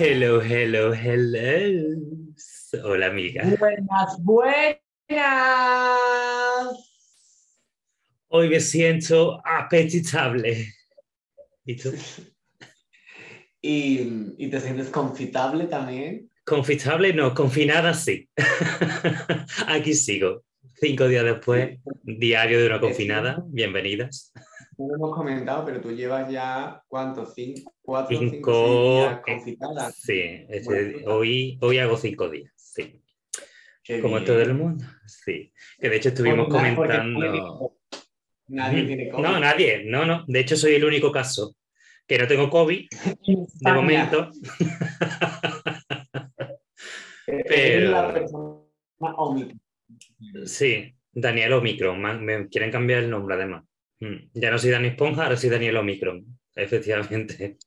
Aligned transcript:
Hello, 0.00 0.40
hello, 0.40 0.92
hello. 0.94 1.96
Hola, 2.84 3.06
amiga. 3.08 3.42
Buenas, 3.58 4.22
buenas. 4.22 4.78
Hoy 8.28 8.48
me 8.48 8.60
siento 8.60 9.42
apetitable. 9.44 10.72
¿Y 11.64 11.76
tú? 11.76 11.92
¿Y, 13.60 14.34
y 14.38 14.48
te 14.48 14.60
sientes 14.60 14.88
confitable 14.90 15.64
también? 15.64 16.30
Confitable, 16.44 17.12
no, 17.12 17.34
confinada 17.34 17.92
sí. 17.92 18.28
Aquí 19.66 19.94
sigo. 19.94 20.44
Cinco 20.76 21.08
días 21.08 21.24
después, 21.24 21.76
diario 22.04 22.60
de 22.60 22.66
una 22.68 22.78
confinada. 22.78 23.42
Bienvenidas. 23.48 24.32
No 24.78 24.86
lo 24.86 24.94
hemos 24.94 25.16
comentado, 25.16 25.64
pero 25.64 25.80
tú 25.80 25.90
llevas 25.92 26.30
ya, 26.30 26.80
¿cuántos? 26.86 27.34
¿Cinco? 27.34 27.74
¿Cuatro? 27.82 28.16
Cinco, 28.16 29.20
cinco 29.44 29.72
días 29.74 30.08
eh? 30.08 30.62
Sí, 30.62 31.02
hoy, 31.06 31.58
hoy 31.60 31.78
hago 31.78 31.96
cinco 31.96 32.28
días. 32.30 32.52
Sí. 32.54 33.02
Qué 33.82 34.00
Como 34.00 34.14
bien. 34.16 34.26
todo 34.26 34.40
el 34.40 34.54
mundo. 34.54 34.84
Sí. 35.06 35.52
Que 35.80 35.88
de 35.88 35.96
hecho 35.96 36.10
estuvimos 36.10 36.46
Porque 36.48 36.68
na- 36.70 36.76
porque 36.76 36.92
comentando. 36.96 37.76
Nadie 38.48 38.84
tiene 38.84 39.08
COVID. 39.10 39.22
No, 39.24 39.40
nadie, 39.40 39.82
no, 39.84 40.06
no. 40.06 40.24
De 40.28 40.40
hecho, 40.40 40.56
soy 40.56 40.74
el 40.74 40.84
único 40.84 41.10
caso 41.10 41.56
que 42.06 42.18
no 42.18 42.28
tengo 42.28 42.48
COVID 42.48 42.88
de 43.60 43.72
momento. 43.72 44.30
pero- 47.26 47.90
la 47.90 48.12
persona 48.12 49.14
Omicron. 49.16 49.60
Sí, 50.46 50.94
Daniel 51.12 51.54
Omicron. 51.54 52.00
Me 52.24 52.48
quieren 52.48 52.70
cambiar 52.70 53.02
el 53.02 53.10
nombre 53.10 53.34
además. 53.34 53.64
Mm. 54.00 54.30
Ya 54.34 54.50
no 54.50 54.58
soy 54.58 54.70
Dani 54.70 54.88
Esponja, 54.88 55.24
ahora 55.24 55.36
soy 55.36 55.50
Daniel 55.50 55.76
Omicron. 55.78 56.24
Efectivamente. 56.54 57.58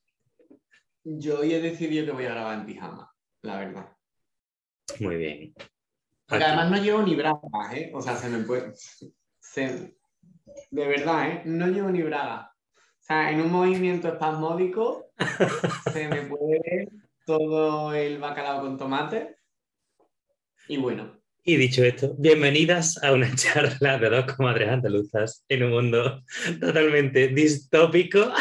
Yo 1.04 1.40
hoy 1.40 1.54
he 1.54 1.62
decidido 1.62 2.06
que 2.06 2.12
voy 2.12 2.26
a 2.26 2.32
grabar 2.32 2.60
en 2.60 2.66
pijama, 2.66 3.12
la 3.42 3.60
verdad. 3.60 3.90
Muy 5.00 5.16
bien. 5.16 5.54
Porque 5.56 6.44
Aquí. 6.44 6.54
además 6.54 6.72
no 6.72 6.78
llevo 6.84 7.02
ni 7.04 7.16
bragas, 7.16 7.74
¿eh? 7.74 7.92
O 7.94 8.02
sea, 8.02 8.16
se 8.16 8.30
me 8.30 8.44
puede... 8.44 8.74
se- 8.76 9.96
De 10.70 10.88
verdad, 10.88 11.30
¿eh? 11.30 11.42
No 11.46 11.68
llevo 11.68 11.90
ni 11.90 12.02
bragas. 12.02 12.48
O 12.76 13.04
sea, 13.04 13.32
en 13.32 13.42
un 13.42 13.52
movimiento 13.52 14.08
espasmódico 14.10 15.12
se 15.92 16.08
me 16.08 16.22
puede 16.24 16.88
todo 17.26 17.94
el 17.94 18.20
bacalao 18.20 18.62
con 18.62 18.78
tomate. 18.78 19.38
Y 20.68 20.78
bueno, 20.78 21.21
Y 21.44 21.56
dicho 21.56 21.84
esto, 21.84 22.14
bienvenidas 22.18 23.02
a 23.04 23.14
una 23.14 23.30
charla 23.36 23.98
de 23.98 24.10
dos 24.10 24.26
comadres 24.36 24.70
andaluzas 24.70 25.44
en 25.50 25.64
un 25.64 25.72
mundo 25.72 26.24
totalmente 26.60 27.30
distópico, 27.30 28.32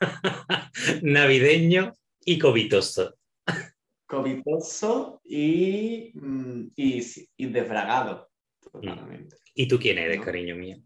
navideño 1.02 1.92
y 2.24 2.38
covitoso. 2.38 3.14
covitoso 4.06 5.20
y, 5.24 6.12
mm, 6.14 6.68
y, 6.76 7.02
y 7.36 7.46
desbragado. 7.46 8.30
Totalmente. 8.72 9.36
¿Y 9.54 9.68
tú 9.68 9.78
quién 9.78 9.98
eres, 9.98 10.18
No. 10.18 10.24
cariño 10.24 10.56
mío? 10.56 10.78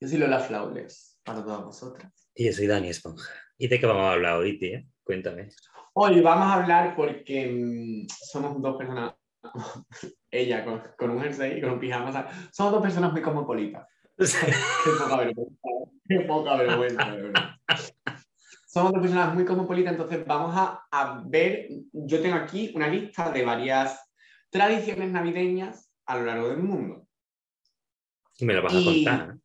Yo 0.00 0.08
soy 0.08 0.18
Lola 0.18 0.40
Flawless 0.40 1.18
para 1.24 1.42
todas 1.42 1.64
vosotras. 1.64 2.12
Y 2.34 2.46
yo 2.46 2.52
soy 2.52 2.66
Dani 2.66 2.88
Esponja. 2.88 3.30
¿Y 3.56 3.68
de 3.68 3.78
qué 3.80 3.86
vamos 3.86 4.04
a 4.04 4.12
hablar 4.12 4.36
hoy, 4.38 4.58
tía? 4.58 4.84
Cuéntame. 5.04 5.48
Hoy 5.94 6.20
vamos 6.20 6.46
a 6.46 6.54
hablar 6.62 6.96
porque 6.96 7.46
mm, 7.46 8.06
somos 8.30 8.60
dos 8.60 8.76
personas, 8.76 9.14
ella 10.30 10.64
con, 10.64 10.82
con 10.96 11.10
un 11.10 11.20
jersey 11.20 11.58
y 11.58 11.60
con 11.60 11.72
un 11.72 11.80
pijama, 11.80 12.10
o 12.10 12.12
sea, 12.12 12.28
somos 12.52 12.72
dos 12.72 12.82
personas 12.82 13.12
muy 13.12 13.22
cosmopolitas. 13.22 13.86
Qué 14.16 14.90
poca 14.98 15.16
vergüenza, 15.16 15.68
qué 16.06 16.20
poca 16.20 16.56
vergüenza, 16.56 17.10
de 17.10 17.22
verdad. 17.22 17.50
Somos 18.66 18.92
dos 18.92 19.02
personas 19.02 19.34
muy 19.34 19.44
cosmopolitas, 19.44 19.92
entonces 19.92 20.24
vamos 20.26 20.54
a, 20.56 20.86
a 20.90 21.22
ver, 21.26 21.68
yo 21.92 22.22
tengo 22.22 22.36
aquí 22.36 22.72
una 22.74 22.88
lista 22.88 23.30
de 23.30 23.44
varias 23.44 24.00
tradiciones 24.50 25.10
navideñas 25.10 25.90
a 26.06 26.16
lo 26.16 26.24
largo 26.24 26.48
del 26.48 26.62
mundo. 26.62 27.06
Y 28.38 28.44
me 28.44 28.54
lo 28.54 28.62
vas 28.62 28.74
a 28.74 28.84
contar. 28.84 29.28
¿no? 29.28 29.40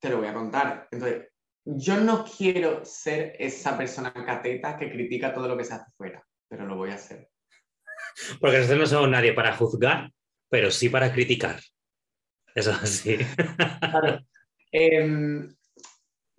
Te 0.00 0.10
lo 0.10 0.18
voy 0.18 0.26
a 0.26 0.34
contar. 0.34 0.88
Entonces, 0.90 1.28
yo 1.64 1.96
no 1.98 2.24
quiero 2.24 2.84
ser 2.84 3.36
esa 3.38 3.76
persona 3.76 4.12
cateta 4.12 4.76
que 4.76 4.90
critica 4.90 5.32
todo 5.32 5.48
lo 5.48 5.56
que 5.56 5.64
se 5.64 5.74
hace 5.74 5.90
fuera, 5.96 6.26
pero 6.48 6.66
lo 6.66 6.76
voy 6.76 6.90
a 6.90 6.94
hacer. 6.94 7.30
Porque 8.40 8.58
nosotros 8.58 8.80
no 8.80 8.86
somos 8.86 9.10
nadie 9.10 9.32
para 9.32 9.56
juzgar, 9.56 10.10
pero 10.48 10.70
sí 10.70 10.88
para 10.88 11.12
criticar. 11.12 11.60
Eso 12.54 12.70
es 12.70 12.82
así. 12.82 13.18
Claro. 13.80 14.20
Em, 14.70 15.54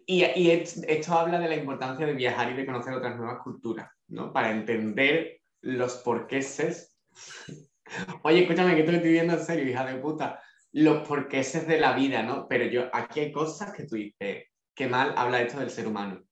y 0.05 0.23
y 0.23 0.51
esto 0.51 1.13
habla 1.13 1.39
de 1.39 1.47
la 1.47 1.55
importancia 1.55 2.05
de 2.05 2.13
viajar 2.13 2.51
y 2.51 2.53
de 2.55 2.65
conocer 2.65 2.93
otras 2.93 3.15
nuevas 3.15 3.41
culturas, 3.41 3.89
¿no? 4.07 4.33
Para 4.33 4.51
entender 4.51 5.39
los 5.61 5.95
porqueses. 5.95 6.97
Oye, 8.23 8.41
escúchame, 8.41 8.75
que 8.75 8.83
te 8.83 8.91
lo 8.91 8.97
estoy 8.97 9.11
viendo 9.11 9.33
en 9.33 9.45
serio, 9.45 9.69
hija 9.69 9.85
de 9.85 9.95
puta. 9.95 10.41
Los 10.73 11.07
porqueses 11.07 11.67
de 11.67 11.79
la 11.79 11.93
vida, 11.93 12.23
¿no? 12.23 12.47
Pero 12.47 12.65
yo, 12.65 12.89
aquí 12.91 13.21
hay 13.21 13.31
cosas 13.31 13.71
que 13.71 13.83
tú 13.83 13.95
dices, 13.95 14.45
qué 14.73 14.87
mal 14.87 15.13
habla 15.15 15.41
esto 15.41 15.59
del 15.59 15.69
ser 15.69 15.87
humano, 15.87 16.24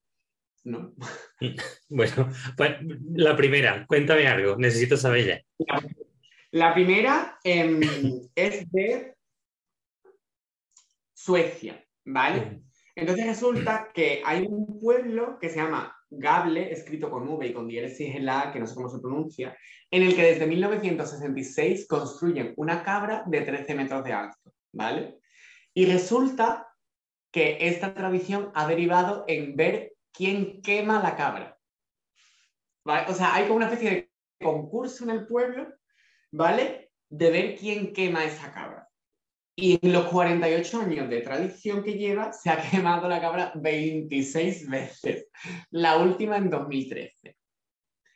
¿no? 0.63 0.94
Bueno, 1.90 2.29
pues 2.57 2.72
la 3.13 3.35
primera, 3.35 3.85
cuéntame 3.85 4.28
algo, 4.28 4.56
necesito 4.57 4.97
saber 4.97 5.25
ya. 5.25 5.41
La 6.51 6.74
primera 6.74 7.38
em, 7.44 7.81
es 8.35 8.72
de 8.72 9.16
Suecia, 11.13 11.84
¿vale? 12.06 12.63
Entonces 12.96 13.25
resulta 13.25 13.90
que 13.94 14.22
hay 14.25 14.46
un 14.47 14.79
pueblo 14.79 15.38
que 15.40 15.50
se 15.50 15.57
llama 15.57 15.96
Gable, 16.09 16.72
escrito 16.72 17.09
con 17.09 17.28
V 17.28 17.47
y 17.47 17.53
con 17.53 17.68
diéresis 17.68 18.16
en 18.16 18.25
la 18.25 18.52
que 18.52 18.59
no 18.59 18.68
sé 18.68 18.75
cómo 18.75 18.90
se 18.90 19.00
pronuncia, 19.00 19.57
en 19.90 20.03
el 20.03 20.16
que 20.16 20.23
desde 20.23 20.46
1966 20.46 21.88
construyen 21.88 22.53
una 22.57 22.84
cabra 22.84 23.23
de 23.25 23.41
13 23.41 23.75
metros 23.75 24.03
de 24.03 24.13
alto, 24.13 24.53
¿vale? 24.72 25.19
Y 25.73 25.85
resulta 25.85 26.68
que 27.31 27.57
esta 27.62 27.96
tradición 27.96 28.52
ha 28.53 28.68
derivado 28.68 29.25
en 29.28 29.56
ver 29.56 29.92
quién 30.13 30.62
quema 30.62 31.01
la 31.01 31.16
cabra. 31.16 31.59
¿Vale? 32.85 33.12
O 33.12 33.13
sea, 33.13 33.35
hay 33.35 33.44
como 33.44 33.57
una 33.57 33.66
especie 33.66 33.90
de 33.90 34.12
concurso 34.41 35.03
en 35.03 35.09
el 35.12 35.25
pueblo, 35.25 35.74
¿vale? 36.31 36.91
De 37.09 37.31
ver 37.31 37.56
quién 37.56 37.94
quema 37.94 38.25
esa 38.25 38.52
cabra. 38.52 38.88
Y 39.56 39.79
en 39.85 39.94
los 39.94 40.06
48 40.06 40.81
años 40.81 41.09
de 41.09 41.22
tradición 41.22 41.84
que 41.84 41.94
lleva, 41.94 42.34
se 42.34 42.50
ha 42.50 42.62
quemado 42.72 43.07
la 43.07 43.22
cabra 43.22 43.52
26 43.56 44.69
veces. 44.69 45.28
La 45.69 45.97
última 45.97 46.38
en 46.38 46.50
2013. 46.50 47.38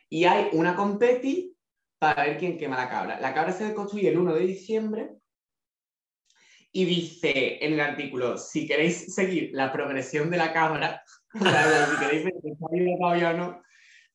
Y 0.10 0.26
hay 0.26 0.50
una 0.54 0.76
competi 0.76 1.56
para 2.00 2.24
ver 2.24 2.38
quién 2.38 2.58
quema 2.58 2.78
la 2.78 2.90
cabra. 2.90 3.20
La 3.20 3.34
cabra 3.34 3.52
se 3.52 3.74
construye 3.74 4.10
el 4.10 4.18
1 4.18 4.34
de 4.34 4.48
diciembre 4.48 5.18
y 6.78 6.86
dice 6.86 7.58
en 7.66 7.74
el 7.74 7.80
artículo, 7.80 8.38
si 8.38 8.68
queréis 8.68 9.16
seguir 9.16 9.50
la 9.52 9.72
progresión 9.72 10.30
de 10.30 10.38
la 10.38 10.46
o 11.34 11.44
sea, 11.44 11.88
si 11.88 11.98
queréis 11.98 12.26
ver 12.26 12.34
si 12.40 12.52
está 12.52 12.68
todavía 13.00 13.32
o 13.32 13.34
no, 13.34 13.64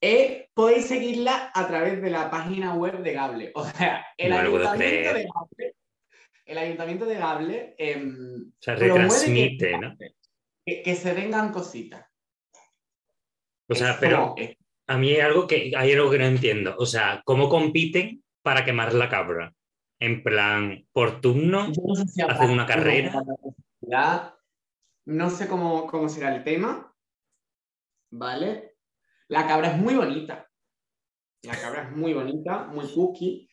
eh, 0.00 0.48
podéis 0.54 0.86
seguirla 0.86 1.50
a 1.52 1.66
través 1.66 2.00
de 2.00 2.10
la 2.10 2.30
página 2.30 2.74
web 2.74 3.02
de 3.02 3.12
Gable. 3.14 3.50
O 3.56 3.64
sea, 3.64 4.06
el 4.16 4.30
No 4.30 4.38
ayuntamiento 4.38 5.12
de 5.12 5.24
Gable, 5.24 5.74
el 6.46 6.58
ayuntamiento 6.58 7.04
de 7.04 7.14
Gable 7.16 7.74
em, 7.78 8.52
promueve 8.64 8.88
retransmite, 8.88 9.70
que, 9.70 9.78
¿no? 9.78 9.96
que, 10.64 10.82
que 10.84 10.94
se 10.94 11.14
vengan 11.14 11.50
cositas. 11.50 12.06
O 13.68 13.74
sea, 13.74 13.90
Es 13.90 13.96
pero 13.96 14.36
a 14.86 14.98
mí 14.98 15.10
hay 15.10 15.20
algo 15.20 15.48
que, 15.48 15.72
hay 15.76 15.92
algo 15.94 16.12
que 16.12 16.18
no 16.18 16.26
entiendo. 16.26 16.76
O 16.78 16.86
sea, 16.86 17.22
¿cómo 17.24 17.48
compiten 17.48 18.22
para 18.40 18.64
quemar 18.64 18.94
la 18.94 19.08
cabra? 19.08 19.52
En 20.02 20.24
plan, 20.24 20.84
por 20.92 21.20
turno, 21.20 21.68
no 21.68 21.94
sé 21.94 22.08
si 22.08 22.22
hacen 22.22 22.50
una 22.50 22.66
carrera. 22.66 23.22
No 25.04 25.30
sé 25.30 25.46
cómo, 25.46 25.86
cómo 25.86 26.08
será 26.08 26.34
el 26.34 26.42
tema, 26.42 26.92
¿vale? 28.10 28.74
La 29.28 29.46
cabra 29.46 29.68
es 29.68 29.78
muy 29.78 29.94
bonita. 29.94 30.48
La 31.42 31.56
cabra 31.56 31.84
es 31.84 31.96
muy 31.96 32.14
bonita, 32.14 32.64
muy 32.64 32.92
cookie, 32.92 33.48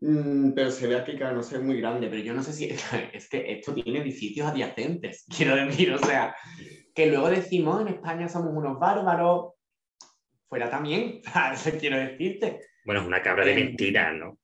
mm, 0.00 0.50
pero 0.52 0.72
se 0.72 0.88
ve 0.88 0.96
aquí 0.98 1.16
que 1.16 1.24
no 1.24 1.44
sé, 1.44 1.56
es 1.58 1.62
muy 1.62 1.80
grande. 1.80 2.08
Pero 2.08 2.22
yo 2.22 2.34
no 2.34 2.42
sé 2.42 2.52
si 2.52 2.64
es 3.12 3.28
que 3.28 3.52
esto 3.52 3.72
tiene 3.72 4.00
edificios 4.00 4.48
adyacentes, 4.48 5.26
quiero 5.36 5.54
decir, 5.54 5.92
o 5.92 5.98
sea, 5.98 6.34
que 6.92 7.06
luego 7.06 7.30
decimos 7.30 7.82
en 7.82 7.88
España 7.94 8.28
somos 8.28 8.52
unos 8.52 8.80
bárbaros, 8.80 9.52
fuera 10.48 10.68
también, 10.68 11.20
eso 11.54 11.70
quiero 11.78 11.98
decirte. 11.98 12.60
bueno, 12.84 13.00
es 13.02 13.06
una 13.06 13.22
cabra 13.22 13.44
de 13.44 13.52
Em. 13.52 13.66
mentira, 13.66 14.12
¿no? 14.12 14.38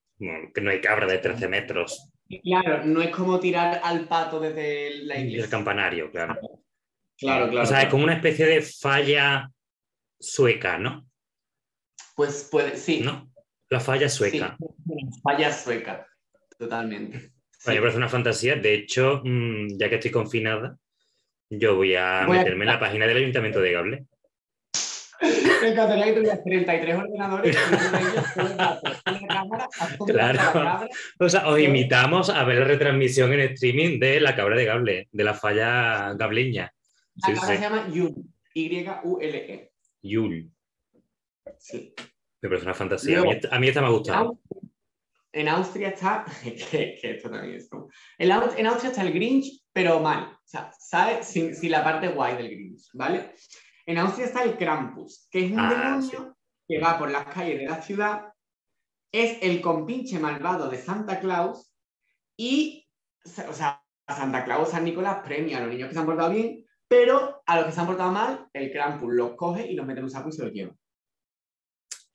Que 0.55 0.61
no 0.61 0.71
hay 0.71 0.81
cabra 0.81 1.07
de 1.07 1.19
13 1.19 1.49
metros. 1.49 2.11
Claro, 2.45 2.85
no 2.85 3.01
es 3.03 3.09
como 3.11 3.41
tirar 3.41 3.81
al 3.83 4.07
pato 4.07 4.39
desde 4.39 5.05
la 5.05 5.17
Y 5.17 5.23
el 5.23 5.29
iglesia. 5.31 5.51
campanario, 5.51 6.11
claro. 6.11 6.39
Claro, 7.19 7.49
claro. 7.51 7.63
O 7.65 7.67
sea, 7.67 7.83
es 7.83 7.89
como 7.89 8.05
una 8.05 8.15
especie 8.15 8.47
de 8.47 8.63
falla 8.63 9.51
sueca, 10.19 10.79
¿no? 10.79 11.07
Pues 12.15 12.49
puede, 12.51 12.77
sí. 12.77 13.01
¿No? 13.01 13.31
La 13.71 13.81
falla 13.81 14.09
sueca. 14.09 14.57
Sí, 14.59 15.21
falla 15.23 15.53
sueca, 15.53 16.07
totalmente. 16.59 17.33
Sí. 17.59 17.71
me 17.73 17.81
parece 17.81 17.97
una 17.99 18.09
fantasía. 18.09 18.57
De 18.57 18.75
hecho, 18.75 19.23
mm, 19.25 19.79
ya 19.79 19.89
que 19.89 19.97
estoy 19.97 20.11
confinada, 20.11 20.77
yo 21.51 21.77
voy 21.77 21.95
a 21.95 22.25
Voy 22.27 22.37
a- 22.37 22.41
meterme 22.41 22.65
en 22.65 22.71
la 22.71 22.81
página 22.81 23.07
del 23.07 23.19
Ayuntamiento 23.19 23.61
de 23.61 23.73
Gable. 23.73 24.07
Me 25.63 25.69
encantaría 25.69 26.05
que 26.07 26.13
tuvieras 26.15 26.43
33 26.45 26.97
ordenadores 26.97 27.57
una 28.37 29.27
cámara 29.29 29.69
Claro. 30.07 30.39
la. 30.65 30.89
O 31.19 31.29
sea, 31.29 31.49
os 31.49 31.59
invitamos 31.61 32.31
a 32.31 32.45
ver 32.45 32.59
la 32.59 32.65
retransmisión 32.65 33.33
en 33.33 33.41
streaming 33.41 33.99
de 33.99 34.21
la 34.21 34.35
cabra 34.35 34.57
de 34.57 34.65
Gable, 34.65 35.09
de 35.13 35.25
la 35.25 35.35
falla 35.35 36.15
gableña. 36.15 36.73
La 37.17 37.27
Sí, 37.29 37.35
cabra 37.35 37.49
sí. 37.49 37.57
se 37.57 37.61
llama 37.63 37.89
Yule. 37.93 38.15
Y-U-L-E. 38.55 39.71
Yul. 40.03 40.51
Sí. 41.59 41.95
Me 42.43 42.49
parece 42.49 42.65
una 42.67 42.75
fantasía. 42.75 43.19
A 43.19 43.23
mí, 43.23 43.27
Luego, 43.33 43.49
a 43.55 43.59
mí 43.59 43.69
esta 43.69 43.81
me 43.83 43.87
ha 43.87 43.91
gustado. 43.91 44.39
En 45.33 45.49
Austria 45.49 45.89
está. 45.91 46.25
que, 46.43 46.99
que 47.01 47.11
esto 47.13 47.31
también 47.31 47.57
es 47.57 47.69
como- 47.69 47.89
en 48.19 48.33
Austria 48.67 48.91
está 48.91 49.03
el 49.03 49.13
Grinch, 49.13 49.63
pero 49.73 50.01
mal. 50.01 50.25
O 50.33 50.39
sea, 50.45 50.73
¿sabes? 50.79 51.27
Sin, 51.27 51.55
sin 51.55 51.71
la 51.71 51.85
parte 51.85 52.09
guay 52.09 52.37
del 52.37 52.49
Grinch, 52.51 52.89
¿vale? 52.95 53.35
En 53.91 53.99
Austria 53.99 54.27
está 54.27 54.45
el 54.45 54.57
Krampus, 54.57 55.27
que 55.33 55.47
es 55.47 55.51
un 55.51 55.59
Ah, 55.59 55.69
demonio 55.69 56.37
que 56.69 56.79
va 56.79 56.97
por 56.97 57.11
las 57.11 57.27
calles 57.27 57.59
de 57.59 57.67
la 57.67 57.83
ciudad. 57.83 58.33
Es 59.11 59.39
el 59.43 59.61
compinche 59.61 60.21
malvado 60.21 60.71
de 60.71 60.79
Santa 60.79 61.19
Claus. 61.19 61.75
Y, 62.37 62.87
o 63.25 63.53
sea, 63.53 63.83
Santa 64.07 64.45
Claus, 64.45 64.71
San 64.71 64.85
Nicolás 64.85 65.23
premia 65.25 65.59
a 65.59 65.63
los 65.63 65.71
niños 65.71 65.89
que 65.89 65.95
se 65.95 65.99
han 66.01 66.07
portado 66.07 66.31
bien, 66.31 66.65
pero 66.87 67.43
a 67.45 67.57
los 67.57 67.65
que 67.67 67.73
se 67.73 67.81
han 67.81 67.87
portado 67.89 68.13
mal, 68.13 68.49
el 68.53 68.71
Krampus 68.71 69.13
los 69.13 69.35
coge 69.35 69.67
y 69.67 69.75
los 69.75 69.85
mete 69.85 69.99
en 69.99 70.05
un 70.05 70.11
saco 70.11 70.29
y 70.29 70.33
se 70.33 70.45
los 70.45 70.53
lleva. 70.53 70.73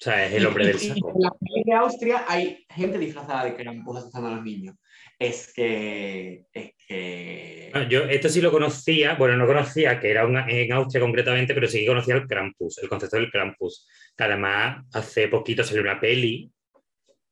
O 0.06 0.08
sea, 0.08 0.28
es 0.28 0.34
el 0.34 0.46
hombre 0.46 0.68
del 0.68 0.78
saco. 0.78 1.14
En 1.16 1.22
las 1.24 1.32
calles 1.32 1.66
de 1.66 1.74
Austria 1.74 2.26
hay 2.28 2.64
gente 2.70 3.00
disfrazada 3.00 3.46
de 3.46 3.56
Krampus 3.56 3.98
asustando 3.98 4.28
a 4.30 4.36
los 4.36 4.44
niños. 4.44 4.76
Es 5.18 5.52
que. 5.52 6.46
Es 6.54 6.74
que. 6.88 7.72
Yo 7.90 8.04
esto 8.04 8.30
sí 8.30 8.40
lo 8.40 8.52
conocía, 8.52 9.16
bueno, 9.16 9.36
no 9.36 9.48
conocía 9.48 10.00
que 10.00 10.12
era 10.12 10.28
una- 10.28 10.46
en 10.48 10.72
Austria 10.74 11.02
concretamente, 11.02 11.56
pero 11.56 11.68
sí 11.68 11.80
que 11.80 11.88
conocía 11.88 12.14
el 12.14 12.28
Krampus, 12.28 12.78
el 12.84 12.88
concepto 12.88 13.16
del 13.18 13.32
Krampus. 13.32 13.88
Que 14.16 14.24
además, 14.26 14.86
hace 14.94 15.28
poquito 15.28 15.64
salió 15.64 15.82
una 15.82 16.00
peli 16.00 16.52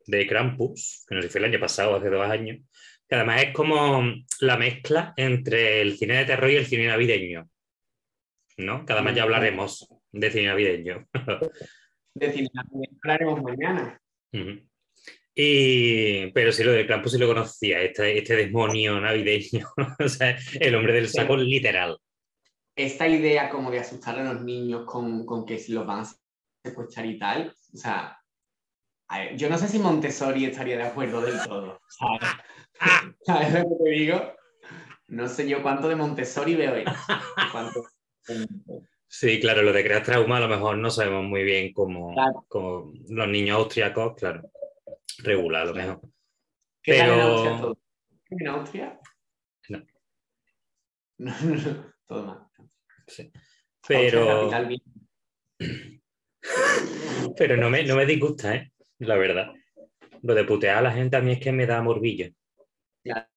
de 0.08 0.26
Krampus, 0.26 1.06
que 1.08 1.14
no 1.14 1.22
sé 1.22 1.28
si 1.28 1.31
fue 1.31 1.42
el 1.42 1.54
año 1.54 1.60
pasado, 1.60 1.96
hace 1.98 2.10
dos 2.10 2.26
años, 2.28 2.58
que 3.08 3.16
además 3.16 3.44
es 3.44 3.54
como 3.54 4.04
la 4.40 4.58
mezcla 4.58 5.14
entre 5.16 5.80
el 5.80 5.96
cine 5.96 6.18
de 6.18 6.26
terror 6.26 6.50
y 6.50 6.56
el 6.56 6.66
cine 6.66 6.88
navideño. 6.88 7.48
¿No? 8.58 8.84
Que 8.84 8.94
además 8.94 9.14
ya 9.16 9.22
hablaremos 9.24 9.88
de 10.12 10.31
cine 10.31 10.48
navideño. 10.48 11.08
Decir, 12.15 12.48
hablaremos 13.04 13.42
mañana. 13.42 14.00
Ujú. 14.33 14.62
Y, 15.36 16.31
pero 16.31 16.51
sí, 16.51 16.63
lo 16.63 16.71
de 16.71 16.86
Krampus 16.86 17.13
sí 17.13 17.18
lo 17.18 17.27
conocía, 17.27 17.81
este, 17.81 18.19
este 18.19 18.36
demonio 18.36 19.00
navideño, 19.00 19.68
o 20.00 20.07
sea, 20.07 20.38
el 20.60 20.75
hombre 20.75 20.94
del 20.94 21.10
saco 21.10 21.36
literal. 21.36 21.98
Esta 22.75 23.07
idea 23.07 23.50
como 23.50 23.71
de 23.71 23.80
asustar 23.80 24.19
a 24.19 24.33
los 24.33 24.44
niños 24.44 24.86
con, 24.86 25.25
con 25.25 25.45
que 25.45 25.57
si 25.57 25.74
los 25.74 25.86
van 25.86 26.01
a 26.01 26.10
secuestrar 26.63 27.06
y 27.06 27.18
tal. 27.19 27.56
O 27.74 27.77
sea. 27.77 28.19
ver, 29.09 29.36
yo 29.36 29.50
no 29.50 29.57
sé 29.57 29.68
si 29.68 29.80
Montessori 29.80 30.45
estaría 30.45 30.77
de 30.77 30.83
acuerdo 30.83 31.21
del 31.21 31.39
todo. 31.44 31.80
¿sabes? 31.89 33.16
¿Sabes 33.25 33.54
lo 33.54 33.69
que 33.69 33.83
te 33.83 33.89
digo? 33.89 34.33
No 35.07 35.27
sé 35.27 35.48
yo 35.48 35.62
cuánto 35.62 35.88
de 35.88 35.95
Montessori 35.95 36.56
veo. 36.56 36.83
Cuánto- 37.51 37.86
Sí, 39.15 39.39
claro, 39.39 39.62
lo 39.62 39.71
de 39.71 39.83
crear 39.83 40.01
trauma 40.01 40.38
a 40.38 40.39
lo 40.39 40.48
mejor 40.48 40.75
no 40.80 40.89
sabemos 40.89 41.24
muy 41.24 41.44
bien 41.44 41.71
cómo, 41.71 42.15
Claro. 42.15 42.45
cómo 42.48 42.92
los 43.10 43.27
niños 43.27 43.57
austriacos, 43.57 44.15
claro, 44.15 44.50
regula 45.19 45.62
a 45.62 45.65
lo 45.65 45.75
mejor. 45.75 46.01
¿Qué 46.81 46.98
tal 46.98 47.10
en 47.10 47.15
Pero- 47.15 47.21
Austria 47.27 47.62
todo? 47.62 47.77
¿En 48.31 48.48
Austria? 48.48 49.00
No. 49.69 49.86
No, 51.19 51.31
no, 51.44 51.56
no, 51.56 51.94
todo 52.07 52.25
mal. 52.25 52.39
Sí. 53.07 53.31
Pero, 53.88 54.50
pero 57.38 57.56
no, 57.57 57.69
me, 57.69 57.83
no 57.83 57.95
me 57.95 58.07
disgusta, 58.07 58.56
¿eh? 58.56 58.71
La 58.98 59.16
verdad. 59.16 59.54
Lo 60.24 60.33
de 60.33 60.44
putear 60.44 60.77
a 60.77 60.81
la 60.81 60.92
gente 60.92 61.18
a 61.18 61.21
mí 61.21 61.33
es 61.33 61.39
que 61.39 61.51
me 61.51 61.68
da 61.68 61.83
morbillo. 61.83 62.33
Claro, 63.04 63.27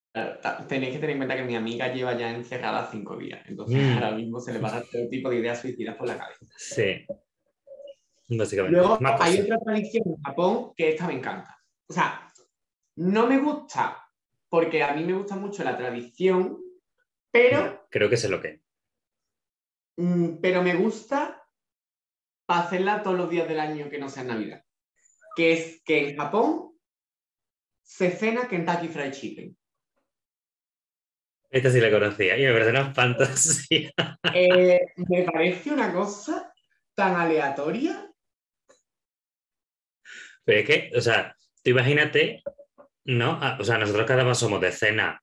Tenéis 0.68 0.94
que 0.94 0.98
tener 0.98 1.10
en 1.10 1.18
cuenta 1.18 1.36
que 1.36 1.42
mi 1.44 1.56
amiga 1.56 1.92
lleva 1.92 2.16
ya 2.16 2.30
encerrada 2.30 2.88
cinco 2.90 3.16
días. 3.16 3.40
Entonces 3.46 3.76
Mm. 3.82 3.94
ahora 3.94 4.12
mismo 4.12 4.40
se 4.40 4.52
le 4.52 4.60
pasa 4.60 4.82
todo 4.90 5.08
tipo 5.10 5.28
de 5.28 5.36
ideas 5.36 5.60
suicidas 5.60 5.96
por 5.96 6.08
la 6.08 6.16
cabeza. 6.16 6.46
Sí. 6.56 7.04
Básicamente. 8.28 8.78
Luego 8.78 8.98
Más 9.00 9.20
hay 9.20 9.40
otra 9.40 9.58
tradición 9.58 10.04
en 10.08 10.22
Japón 10.22 10.72
que 10.74 10.88
esta 10.88 11.06
me 11.06 11.14
encanta. 11.14 11.58
O 11.88 11.92
sea, 11.92 12.32
no 12.96 13.26
me 13.26 13.38
gusta 13.38 14.02
porque 14.48 14.82
a 14.82 14.94
mí 14.94 15.04
me 15.04 15.12
gusta 15.12 15.36
mucho 15.36 15.62
la 15.64 15.76
tradición, 15.76 16.58
pero, 17.30 17.86
Creo 17.90 18.08
que 18.08 18.16
sé 18.16 18.28
lo 18.30 18.40
que 18.40 18.62
mm, 19.96 20.36
pero 20.40 20.62
me 20.62 20.74
gusta 20.74 21.42
para 22.46 22.60
hacerla 22.62 23.02
todos 23.02 23.18
los 23.18 23.28
días 23.28 23.46
del 23.48 23.60
año 23.60 23.90
que 23.90 23.98
no 23.98 24.08
sea 24.08 24.24
Navidad. 24.24 24.64
Que 25.36 25.52
es 25.52 25.82
que 25.84 26.08
en 26.08 26.16
Japón 26.16 26.72
se 27.82 28.10
cena 28.10 28.48
Kentucky 28.48 28.88
Fried 28.88 29.12
Chicken. 29.12 29.56
Esta 31.50 31.70
sí 31.70 31.80
la 31.80 31.90
conocía 31.90 32.36
y 32.36 32.42
me 32.42 32.52
parece 32.52 32.70
una 32.70 32.94
fantasía. 32.94 33.92
Eh, 34.34 34.80
me 35.08 35.22
parece 35.22 35.70
una 35.70 35.92
cosa 35.92 36.52
tan 36.94 37.14
aleatoria. 37.14 38.10
Pero 40.44 40.58
es 40.60 40.66
que, 40.66 40.90
o 40.94 41.00
sea, 41.00 41.34
tú 41.62 41.70
imagínate, 41.70 42.42
¿no? 43.04 43.38
Ah, 43.40 43.56
O 43.58 43.64
sea, 43.64 43.78
nosotros 43.78 44.04
cada 44.04 44.24
vez 44.24 44.36
somos 44.36 44.60
de 44.60 44.72
cena 44.72 45.22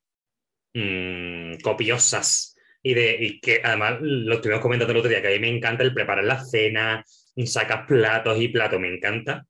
mm, 0.73 1.57
copiosas 1.61 2.55
y, 2.81 2.93
de, 2.93 3.17
y 3.19 3.39
que 3.39 3.61
además 3.63 3.97
lo 4.01 4.35
estuvimos 4.35 4.61
comentando 4.61 4.93
el 4.93 4.99
otro 4.99 5.09
día, 5.09 5.21
que 5.21 5.27
a 5.27 5.31
mí 5.31 5.39
me 5.39 5.49
encanta 5.49 5.83
el 5.83 5.93
preparar 5.93 6.23
la 6.23 6.43
cena, 6.43 7.03
sacas 7.45 7.85
platos 7.85 8.39
y 8.41 8.47
platos, 8.47 8.79
me 8.79 8.93
encanta, 8.93 9.45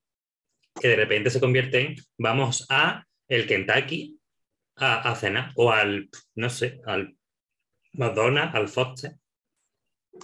que 0.80 0.88
de 0.90 0.96
repente 0.96 1.30
se 1.30 1.40
convierte 1.40 1.80
en, 1.80 1.96
vamos 2.18 2.66
a 2.70 3.06
el 3.28 3.48
Kentucky 3.48 4.20
a, 4.76 5.10
a 5.12 5.16
cenar 5.16 5.52
o 5.56 5.72
al, 5.72 6.10
no 6.36 6.50
sé, 6.50 6.82
al 6.86 7.16
McDonald's, 7.94 8.56
al 8.56 8.68
Foster. 8.68 9.16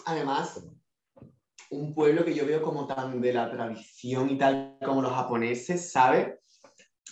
Además, 0.05 0.63
un 1.71 1.93
pueblo 1.93 2.25
que 2.25 2.33
yo 2.33 2.45
veo 2.45 2.61
como 2.61 2.87
tan 2.87 3.21
de 3.21 3.33
la 3.33 3.49
tradición 3.51 4.29
y 4.29 4.37
tal 4.37 4.77
como 4.83 5.01
los 5.01 5.11
japoneses, 5.13 5.91
¿sabes? 5.91 6.35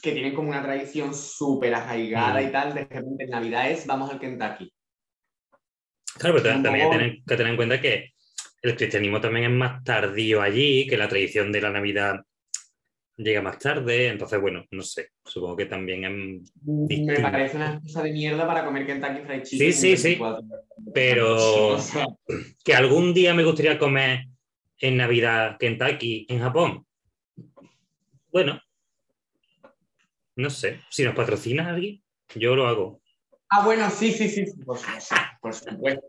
Que 0.01 0.11
tienen 0.11 0.33
como 0.35 0.49
una 0.49 0.61
tradición 0.63 1.13
súper 1.13 1.73
arraigada 1.75 2.41
Mm. 2.41 2.47
y 2.47 2.51
tal. 2.51 2.73
De 2.73 2.81
repente 2.85 3.23
en 3.23 3.29
Navidad 3.29 3.69
es 3.71 3.85
vamos 3.85 4.11
al 4.11 4.19
Kentucky. 4.19 4.71
Claro, 6.17 6.35
pero 6.41 6.61
también 6.61 6.73
hay 6.75 6.79
que 6.81 6.85
poco- 6.85 6.97
tener, 6.97 7.17
que 7.27 7.35
tener 7.37 7.51
en 7.51 7.55
cuenta 7.57 7.81
que 7.81 8.13
el 8.63 8.75
cristianismo 8.75 9.21
también 9.21 9.51
es 9.51 9.57
más 9.57 9.83
tardío 9.83 10.41
allí, 10.41 10.87
que 10.87 10.97
la 10.97 11.07
tradición 11.07 11.51
de 11.51 11.61
la 11.61 11.69
Navidad 11.69 12.21
llega 13.17 13.41
más 13.41 13.57
tarde, 13.57 14.07
entonces, 14.09 14.39
bueno, 14.39 14.63
no 14.71 14.81
sé, 14.83 15.09
supongo 15.25 15.55
que 15.55 15.65
también 15.65 16.05
es... 16.05 16.53
Me 16.63 17.19
parece 17.19 17.57
una 17.57 17.73
excusa 17.73 18.03
de 18.03 18.11
mierda 18.11 18.45
para 18.45 18.63
comer 18.63 18.85
Kentucky 18.85 19.21
Fried 19.25 19.43
Chicken. 19.43 19.73
Sí, 19.73 19.73
sí, 19.73 19.97
sí. 19.97 20.07
24. 20.09 20.47
Pero 20.93 21.77
que 22.63 22.75
algún 22.75 23.13
día 23.13 23.33
me 23.33 23.43
gustaría 23.43 23.79
comer 23.79 24.25
en 24.79 24.97
Navidad 24.97 25.57
Kentucky 25.57 26.27
en 26.29 26.39
Japón. 26.39 26.85
Bueno, 28.31 28.61
no 30.35 30.49
sé, 30.51 30.81
si 30.91 31.03
nos 31.03 31.15
patrocina 31.15 31.69
alguien, 31.69 32.03
yo 32.35 32.55
lo 32.55 32.67
hago. 32.67 33.01
Ah, 33.49 33.65
bueno, 33.65 33.89
sí, 33.89 34.11
sí, 34.11 34.29
sí, 34.29 34.45
sí, 34.45 34.63
por 34.63 34.77
supuesto. 34.77 35.15
Por 35.41 35.53
supuesto. 35.53 36.05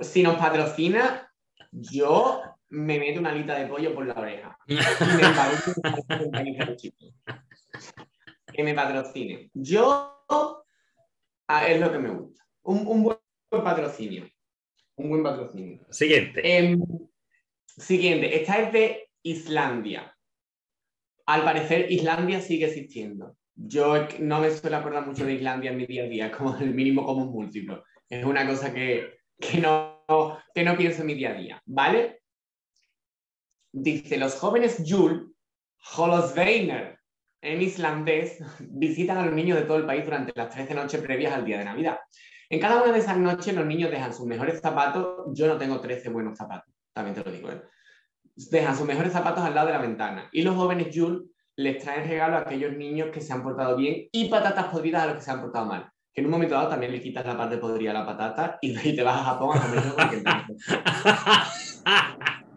Si 0.00 0.22
nos 0.22 0.36
patrocina, 0.36 1.30
yo 1.72 2.42
me 2.70 2.98
meto 2.98 3.20
una 3.20 3.30
alita 3.30 3.56
de 3.56 3.66
pollo 3.66 3.94
por 3.94 4.06
la 4.06 4.14
oreja. 4.14 4.58
Y 4.68 4.74
me. 6.52 6.76
Que 8.52 8.64
me 8.64 8.74
patrocine. 8.74 9.50
Yo, 9.54 10.24
ah, 10.28 11.66
es 11.68 11.80
lo 11.80 11.92
que 11.92 11.98
me 11.98 12.10
gusta. 12.10 12.44
Un, 12.62 12.86
un 12.86 13.02
buen 13.04 13.18
patrocinio. 13.50 14.28
Un 14.96 15.10
buen 15.10 15.22
patrocinio. 15.22 15.86
Siguiente. 15.90 16.40
Em, 16.44 16.80
siguiente, 17.66 18.40
esta 18.40 18.58
es 18.60 18.72
de 18.72 19.10
Islandia. 19.22 20.16
Al 21.26 21.44
parecer, 21.44 21.90
Islandia 21.90 22.40
sigue 22.40 22.66
existiendo. 22.66 23.36
Yo 23.54 24.08
no 24.18 24.40
me 24.40 24.50
suelo 24.50 24.76
acordar 24.76 25.06
mucho 25.06 25.24
de 25.24 25.34
Islandia 25.34 25.70
en 25.70 25.76
mi 25.76 25.86
día 25.86 26.04
a 26.04 26.08
día, 26.08 26.32
como 26.32 26.56
el 26.56 26.74
mínimo 26.74 27.04
común 27.04 27.30
múltiplo. 27.30 27.84
Es 28.08 28.24
una 28.24 28.46
cosa 28.46 28.72
que, 28.74 29.20
que, 29.38 29.58
no, 29.58 30.04
que 30.54 30.64
no 30.64 30.76
pienso 30.76 31.02
en 31.02 31.06
mi 31.06 31.14
día 31.14 31.30
a 31.30 31.34
día, 31.34 31.62
¿vale? 31.66 32.19
Dice, 33.72 34.18
los 34.18 34.34
jóvenes 34.34 34.82
Jul, 34.86 35.34
Holosveiner, 35.96 36.98
en 37.42 37.62
islandés, 37.62 38.42
visitan 38.60 39.18
a 39.18 39.26
los 39.26 39.34
niños 39.34 39.58
de 39.58 39.64
todo 39.64 39.78
el 39.78 39.86
país 39.86 40.04
durante 40.04 40.32
las 40.34 40.50
13 40.50 40.74
noches 40.74 41.00
previas 41.00 41.32
al 41.32 41.44
día 41.44 41.58
de 41.58 41.64
Navidad. 41.64 41.98
En 42.48 42.58
cada 42.58 42.82
una 42.82 42.92
de 42.92 42.98
esas 42.98 43.16
noches 43.16 43.54
los 43.54 43.64
niños 43.64 43.90
dejan 43.90 44.12
sus 44.12 44.26
mejores 44.26 44.60
zapatos. 44.60 45.26
Yo 45.32 45.46
no 45.46 45.56
tengo 45.56 45.80
13 45.80 46.08
buenos 46.10 46.36
zapatos, 46.36 46.74
también 46.92 47.14
te 47.14 47.22
lo 47.22 47.30
digo. 47.30 47.50
¿eh? 47.50 47.62
Dejan 48.50 48.76
sus 48.76 48.86
mejores 48.86 49.12
zapatos 49.12 49.44
al 49.44 49.54
lado 49.54 49.68
de 49.68 49.74
la 49.74 49.80
ventana. 49.80 50.28
Y 50.32 50.42
los 50.42 50.56
jóvenes 50.56 50.88
Jul 50.92 51.30
les 51.56 51.82
traen 51.82 52.08
regalo 52.08 52.36
a 52.36 52.40
aquellos 52.40 52.76
niños 52.76 53.10
que 53.12 53.20
se 53.20 53.32
han 53.32 53.42
portado 53.42 53.76
bien 53.76 54.08
y 54.10 54.28
patatas 54.28 54.66
podridas 54.66 55.04
a 55.04 55.06
los 55.06 55.16
que 55.16 55.22
se 55.22 55.30
han 55.30 55.40
portado 55.40 55.66
mal. 55.66 55.88
Que 56.12 56.22
en 56.22 56.26
un 56.26 56.32
momento 56.32 56.56
dado 56.56 56.68
también 56.68 56.90
le 56.90 57.00
quitas 57.00 57.24
la 57.24 57.36
parte 57.36 57.58
podrida 57.58 57.92
a 57.92 57.94
la 57.94 58.06
patata 58.06 58.58
y, 58.60 58.74
te 58.96 59.02
vas 59.02 59.20
a 59.20 59.24
Japón 59.24 59.56
a 59.56 59.60
comerlo 59.62 59.94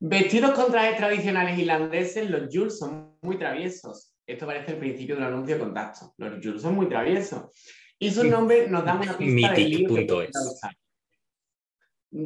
Vestidos 0.00 0.50
con 0.52 0.72
trajes 0.72 0.96
tradicionales 0.96 1.58
irlandeses, 1.58 2.28
los 2.28 2.48
Jules 2.52 2.78
son 2.78 3.16
muy 3.22 3.38
traviesos. 3.38 4.14
Esto 4.26 4.46
parece 4.46 4.72
el 4.72 4.78
principio 4.78 5.16
de 5.16 5.22
un 5.22 5.28
anuncio 5.28 5.54
de 5.54 5.60
contacto. 5.60 6.14
Los 6.16 6.44
Jules 6.44 6.62
son 6.62 6.74
muy 6.74 6.88
traviesos. 6.88 7.50
Y 7.98 8.10
sus 8.10 8.24
nombres 8.24 8.70
nos 8.70 8.84
dan 8.84 9.00
una 9.00 9.16
pista 9.16 9.52
del 9.52 9.70
lío 9.70 9.88
que 9.88 10.04
pueden 10.04 10.30
causar. 10.32 10.76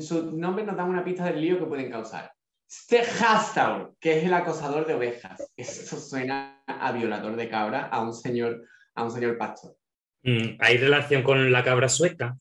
Sus 0.00 0.32
nombres 0.32 0.66
nos 0.66 0.76
dan 0.76 0.88
una 0.88 1.04
pista 1.04 1.24
del 1.26 1.40
lío 1.40 1.58
que 1.58 1.66
pueden 1.66 1.90
causar. 1.90 2.32
Stehastal, 2.68 3.92
que 4.00 4.18
es 4.18 4.24
el 4.24 4.34
acosador 4.34 4.86
de 4.86 4.94
ovejas. 4.94 5.52
Eso 5.56 5.98
suena 6.00 6.62
a 6.66 6.92
violador 6.92 7.36
de 7.36 7.48
cabra, 7.48 7.86
a 7.86 8.02
un 8.02 8.12
señor, 8.12 8.66
a 8.94 9.04
un 9.04 9.10
señor 9.10 9.38
pastor. 9.38 9.76
Mm, 10.22 10.56
¿Hay 10.58 10.78
relación 10.78 11.22
con 11.22 11.52
la 11.52 11.62
cabra 11.62 11.88
sueca? 11.88 12.36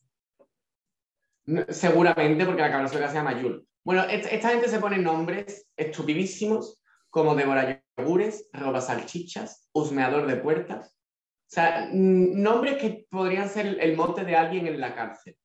Seguramente, 1.68 2.44
porque 2.44 2.62
la 2.62 2.70
cabra 2.70 2.88
sueca 2.88 3.08
se 3.08 3.14
llama 3.14 3.40
Yul. 3.40 3.64
Bueno, 3.86 4.02
esta, 4.02 4.48
gente 4.48 4.68
se 4.68 4.80
pone 4.80 4.98
nombres 4.98 5.70
estupidísimos 5.76 6.82
como 7.08 7.36
devora 7.36 7.84
yogures, 7.96 8.50
roba 8.52 8.80
salchichas, 8.80 9.68
husmeador 9.72 10.26
de 10.26 10.34
puertas. 10.34 10.88
O 10.88 11.50
sea, 11.54 11.88
nombres 11.92 12.78
que 12.78 13.06
podrían 13.08 13.48
ser 13.48 13.78
el 13.80 13.96
mote 13.96 14.24
de 14.24 14.34
alguien 14.34 14.66
en 14.66 14.80
la 14.80 14.92
cárcel. 14.92 15.36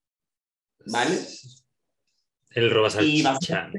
¿Vale? 0.88 1.20
El 2.50 2.72
roba 2.72 2.90
salchicha. 2.90 3.70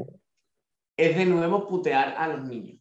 Es 0.97 1.16
de 1.16 1.26
nuevo 1.26 1.66
putear 1.66 2.14
a 2.16 2.28
los 2.28 2.45
niños. 2.45 2.78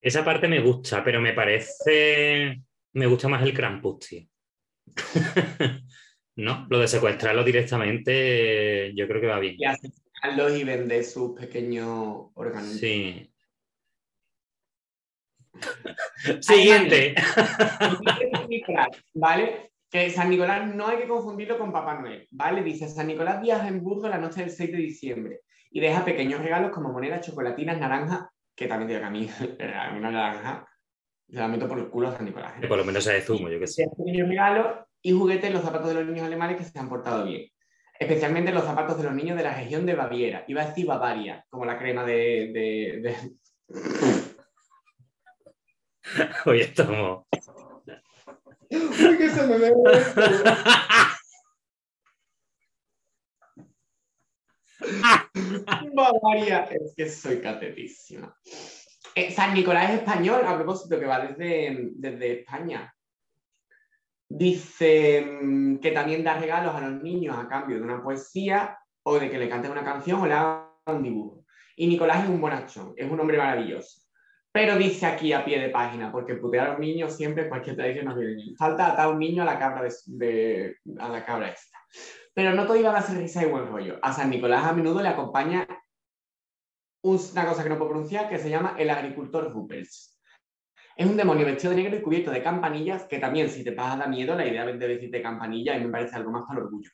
Esa 0.00 0.24
parte 0.24 0.48
me 0.48 0.60
gusta, 0.60 1.04
pero 1.04 1.20
me 1.20 1.34
parece. 1.34 2.62
Me 2.94 3.06
gusta 3.06 3.28
más 3.28 3.42
el 3.42 3.52
Krampus, 3.52 3.98
tío. 3.98 4.26
no, 6.36 6.66
lo 6.70 6.78
de 6.78 6.88
secuestrarlo 6.88 7.44
directamente, 7.44 8.94
yo 8.94 9.06
creo 9.06 9.20
que 9.20 9.26
va 9.26 9.38
bien. 9.38 9.56
Y 9.58 9.66
y 10.22 10.64
vender 10.64 11.04
sus 11.04 11.38
pequeños 11.38 12.30
organismos. 12.34 12.80
Sí. 12.80 13.32
Siguiente. 16.40 17.14
¿Vale? 19.14 19.72
Que 19.90 20.10
San 20.10 20.30
Nicolás 20.30 20.74
no 20.74 20.88
hay 20.88 20.98
que 20.98 21.08
confundirlo 21.08 21.58
con 21.58 21.72
Papá 21.72 22.00
Noel, 22.00 22.26
¿vale? 22.30 22.62
Dice, 22.62 22.88
San 22.88 23.06
Nicolás 23.06 23.40
viaja 23.40 23.68
en 23.68 23.82
burro 23.82 24.08
la 24.08 24.18
noche 24.18 24.40
del 24.40 24.50
6 24.50 24.72
de 24.72 24.78
diciembre 24.78 25.40
y 25.70 25.80
deja 25.80 26.04
pequeños 26.04 26.42
regalos 26.42 26.72
como 26.72 26.92
monedas, 26.92 27.24
chocolatinas, 27.24 27.78
naranjas, 27.78 28.26
que 28.54 28.66
también 28.66 28.88
digo 28.88 29.00
que 29.00 29.06
a 29.06 29.10
mí 29.10 29.28
una 29.98 30.10
naranja 30.10 30.66
se 31.28 31.36
la 31.36 31.48
meto 31.48 31.68
por 31.68 31.78
el 31.78 31.88
culo 31.88 32.08
a 32.08 32.16
San 32.16 32.24
Nicolás. 32.24 32.54
Que 32.60 32.68
por 32.68 32.78
lo 32.78 32.84
menos 32.84 33.04
sea 33.04 33.14
de 33.14 33.22
zumo, 33.22 33.48
yo 33.48 33.58
que 33.58 33.66
sé. 33.66 33.86
Pequeños 33.96 34.28
regalos 34.28 34.78
y 35.02 35.12
juguetes 35.12 35.52
los 35.52 35.62
zapatos 35.62 35.88
de 35.88 35.94
los 35.94 36.06
niños 36.06 36.26
alemanes 36.26 36.56
que 36.56 36.64
se 36.64 36.78
han 36.78 36.88
portado 36.88 37.24
bien. 37.24 37.48
Especialmente 37.98 38.52
los 38.52 38.64
zapatos 38.64 38.98
de 38.98 39.04
los 39.04 39.14
niños 39.14 39.36
de 39.36 39.44
la 39.44 39.54
región 39.54 39.86
de 39.86 39.94
Baviera. 39.94 40.44
Iba 40.48 40.62
a 40.62 40.66
decir 40.66 40.86
Bavaria, 40.86 41.46
como 41.48 41.64
la 41.64 41.78
crema 41.78 42.04
de... 42.04 42.50
de, 42.52 43.00
de... 43.02 43.16
Hoy 46.44 46.60
estamos... 46.60 47.24
Uy, 48.68 49.18
que 49.18 49.30
se 49.30 49.46
me 49.46 49.58
ve 49.58 49.72
Bavaria, 55.94 56.64
es 56.70 56.94
que 56.96 57.08
soy 57.08 57.40
catetísima. 57.40 58.36
Eh, 59.14 59.30
San 59.32 59.54
Nicolás 59.54 59.90
es 59.90 60.00
español, 60.00 60.42
a 60.44 60.56
propósito, 60.56 60.98
que 60.98 61.06
va 61.06 61.20
desde, 61.20 61.90
desde 61.94 62.40
España. 62.40 62.92
Dice 64.28 65.24
mm, 65.42 65.78
que 65.78 65.92
también 65.92 66.24
da 66.24 66.38
regalos 66.38 66.74
a 66.74 66.80
los 66.80 67.02
niños 67.02 67.36
a 67.38 67.48
cambio 67.48 67.76
de 67.76 67.82
una 67.82 68.02
poesía 68.02 68.78
o 69.04 69.18
de 69.18 69.30
que 69.30 69.38
le 69.38 69.48
canten 69.48 69.70
una 69.70 69.84
canción 69.84 70.20
o 70.20 70.26
le 70.26 70.34
hagan 70.34 70.66
un 70.86 71.02
dibujo. 71.02 71.44
Y 71.76 71.86
Nicolás 71.86 72.24
es 72.24 72.30
un 72.30 72.40
bonachón, 72.40 72.94
es 72.96 73.10
un 73.10 73.20
hombre 73.20 73.38
maravilloso. 73.38 74.00
Pero 74.50 74.76
dice 74.78 75.04
aquí 75.04 75.34
a 75.34 75.44
pie 75.44 75.60
de 75.60 75.68
página, 75.68 76.10
porque 76.10 76.34
putear 76.34 76.66
a 76.66 76.70
los 76.70 76.78
niños 76.80 77.14
siempre 77.14 77.48
cualquier 77.48 77.76
tradición 77.76 78.06
nos 78.06 78.18
viene. 78.18 78.56
Falta 78.56 78.86
atar 78.86 79.06
a 79.06 79.08
un 79.10 79.18
niño 79.18 79.42
a 79.42 79.44
la 79.44 79.58
cabra, 79.58 79.86
de, 80.06 80.76
a 80.98 81.08
la 81.08 81.24
cabra 81.24 81.50
esta. 81.50 81.78
Pero 82.32 82.54
no 82.54 82.66
todo 82.66 82.76
iba 82.76 82.96
a 82.96 83.02
ser 83.02 83.18
risa 83.18 83.42
y 83.42 83.50
buen 83.50 83.66
rollo. 83.66 83.98
A 84.00 84.14
San 84.14 84.30
Nicolás 84.30 84.64
a 84.64 84.72
menudo 84.72 85.02
le 85.02 85.08
acompaña 85.08 85.68
una 87.02 87.46
cosa 87.46 87.62
que 87.62 87.68
no 87.68 87.76
puedo 87.76 87.90
pronunciar 87.90 88.28
que 88.28 88.38
se 88.38 88.50
llama 88.50 88.74
el 88.78 88.90
agricultor 88.90 89.52
Ruppels. 89.52 90.15
Es 90.96 91.06
un 91.06 91.16
demonio 91.16 91.44
vestido 91.44 91.74
de 91.74 91.82
negro 91.82 91.98
y 91.98 92.00
cubierto 92.00 92.30
de 92.30 92.42
campanillas, 92.42 93.04
que 93.04 93.18
también 93.18 93.50
si 93.50 93.62
te 93.62 93.72
pasa 93.72 93.98
da 93.98 94.06
miedo 94.06 94.34
la 94.34 94.46
idea 94.46 94.64
de 94.64 94.88
decirte 94.88 95.20
campanilla 95.20 95.76
y 95.76 95.84
me 95.84 95.90
parece 95.90 96.16
algo 96.16 96.30
más 96.30 96.44
para 96.48 96.60
el 96.60 96.66
orgullo. 96.66 96.90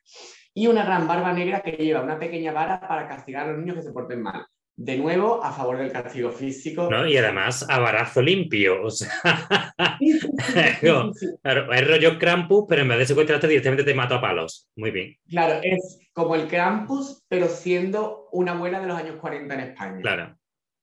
Y 0.53 0.67
una 0.67 0.85
gran 0.85 1.07
barba 1.07 1.33
negra 1.33 1.61
que 1.61 1.73
lleva 1.73 2.03
una 2.03 2.19
pequeña 2.19 2.51
vara 2.51 2.81
para 2.81 3.07
castigar 3.07 3.47
a 3.47 3.53
los 3.53 3.61
niños 3.61 3.77
que 3.77 3.83
se 3.83 3.93
porten 3.93 4.21
mal. 4.21 4.45
De 4.75 4.99
nuevo, 4.99 5.45
a 5.45 5.53
favor 5.53 5.79
del 5.79 5.93
castigo 5.93 6.33
físico. 6.33 6.89
¿No? 6.91 7.07
Y 7.07 7.17
además 7.17 7.65
a 7.69 7.79
barazo 7.79 8.21
limpio. 8.21 8.83
O 8.83 8.91
sea, 8.91 9.13
es 10.01 11.89
rollo 11.89 12.19
Krampus, 12.19 12.65
pero 12.69 12.83
en 12.83 12.89
vez 12.89 12.99
de 12.99 13.07
secuestrarte 13.07 13.47
directamente 13.47 13.85
te 13.85 13.95
mato 13.95 14.17
a 14.17 14.21
palos. 14.21 14.69
Muy 14.75 14.91
bien. 14.91 15.17
Claro, 15.29 15.61
es 15.63 16.01
como 16.13 16.35
el 16.35 16.49
Krampus, 16.49 17.23
pero 17.29 17.47
siendo 17.47 18.29
una 18.33 18.53
abuela 18.53 18.81
de 18.81 18.89
los 18.89 18.99
años 18.99 19.17
40 19.21 19.55
en 19.55 19.61
España. 19.61 20.01
Claro. 20.01 20.37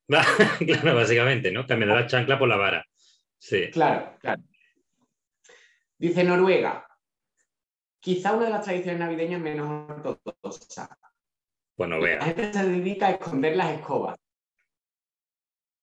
claro, 0.66 0.94
básicamente, 0.94 1.52
¿no? 1.52 1.66
Cambiando 1.66 1.94
la 1.94 2.06
chancla 2.06 2.38
por 2.38 2.48
la 2.48 2.56
vara. 2.56 2.86
Sí. 3.40 3.70
Claro, 3.70 4.16
claro. 4.20 4.42
Dice 5.98 6.22
Noruega. 6.22 6.86
Quizá 7.98 8.34
una 8.34 8.46
de 8.46 8.50
las 8.50 8.64
tradiciones 8.64 9.00
navideñas 9.00 9.40
menos 9.40 9.90
ortodoxas. 9.90 10.88
Bueno, 11.76 12.00
vea. 12.00 12.18
La 12.18 12.24
gente 12.26 12.52
se 12.52 12.68
dedica 12.68 13.08
a 13.08 13.10
esconder 13.12 13.56
las 13.56 13.72
escobas. 13.72 14.18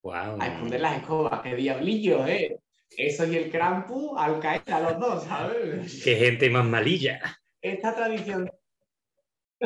Wow. 0.04 0.40
A 0.40 0.48
esconder 0.48 0.80
las 0.80 0.98
escobas. 0.98 1.42
¡Qué 1.42 1.56
diablillo, 1.56 2.26
eh! 2.26 2.60
Eso 2.96 3.26
y 3.26 3.36
el 3.36 3.52
Krampus 3.52 4.12
al 4.18 4.40
caer 4.40 4.62
a 4.72 4.80
los 4.80 5.00
dos, 5.00 5.24
¿sabes? 5.24 6.02
¡Qué 6.04 6.16
gente 6.16 6.50
más 6.50 6.66
malilla! 6.66 7.20
Esta 7.62 7.94
tradición. 7.94 8.50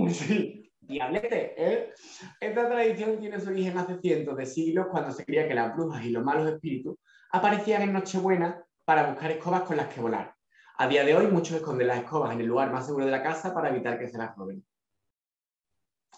Sí, 0.09 0.71
diablete, 0.79 1.53
¿eh? 1.57 1.93
Esta 2.39 2.67
tradición 2.67 3.19
tiene 3.19 3.39
su 3.39 3.49
origen 3.49 3.77
hace 3.77 3.99
cientos 3.99 4.37
de 4.37 4.45
siglos 4.45 4.87
cuando 4.89 5.11
se 5.11 5.25
creía 5.25 5.47
que 5.47 5.53
las 5.53 5.75
brujas 5.75 6.03
y 6.03 6.09
los 6.09 6.23
malos 6.23 6.51
espíritus 6.51 6.97
aparecían 7.31 7.83
en 7.83 7.93
Nochebuena 7.93 8.63
para 8.85 9.07
buscar 9.07 9.31
escobas 9.31 9.61
con 9.61 9.77
las 9.77 9.87
que 9.87 10.01
volar. 10.01 10.35
A 10.77 10.87
día 10.87 11.03
de 11.03 11.15
hoy 11.15 11.27
muchos 11.27 11.57
esconden 11.57 11.87
las 11.87 11.99
escobas 11.99 12.33
en 12.33 12.41
el 12.41 12.47
lugar 12.47 12.71
más 12.71 12.85
seguro 12.85 13.05
de 13.05 13.11
la 13.11 13.23
casa 13.23 13.53
para 13.53 13.69
evitar 13.69 13.99
que 13.99 14.09
se 14.09 14.17
las 14.17 14.35
roben. 14.35 14.65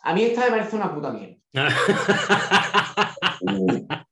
A 0.03 0.13
mí 0.13 0.23
esta 0.23 0.45
me 0.45 0.51
parece 0.51 0.75
una 0.75 0.93
puta 0.93 1.11
mierda. 1.11 1.37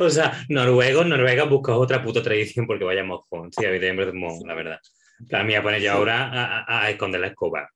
o 0.00 0.10
sea, 0.10 0.32
noruego, 0.48 1.04
Noruega 1.04 1.44
busca 1.44 1.76
otra 1.76 2.02
puta 2.02 2.22
tradición 2.22 2.66
porque 2.66 2.84
vaya 2.84 3.04
mojón. 3.04 3.52
Sí, 3.52 3.64
evidentemente, 3.64 4.46
la 4.46 4.54
verdad. 4.54 4.80
La 5.28 5.44
mía 5.44 5.62
pone 5.62 5.80
ya 5.80 5.92
ahora 5.92 6.64
a, 6.66 6.90
esconder 6.90 7.20
la 7.20 7.28
escoba. 7.28 7.70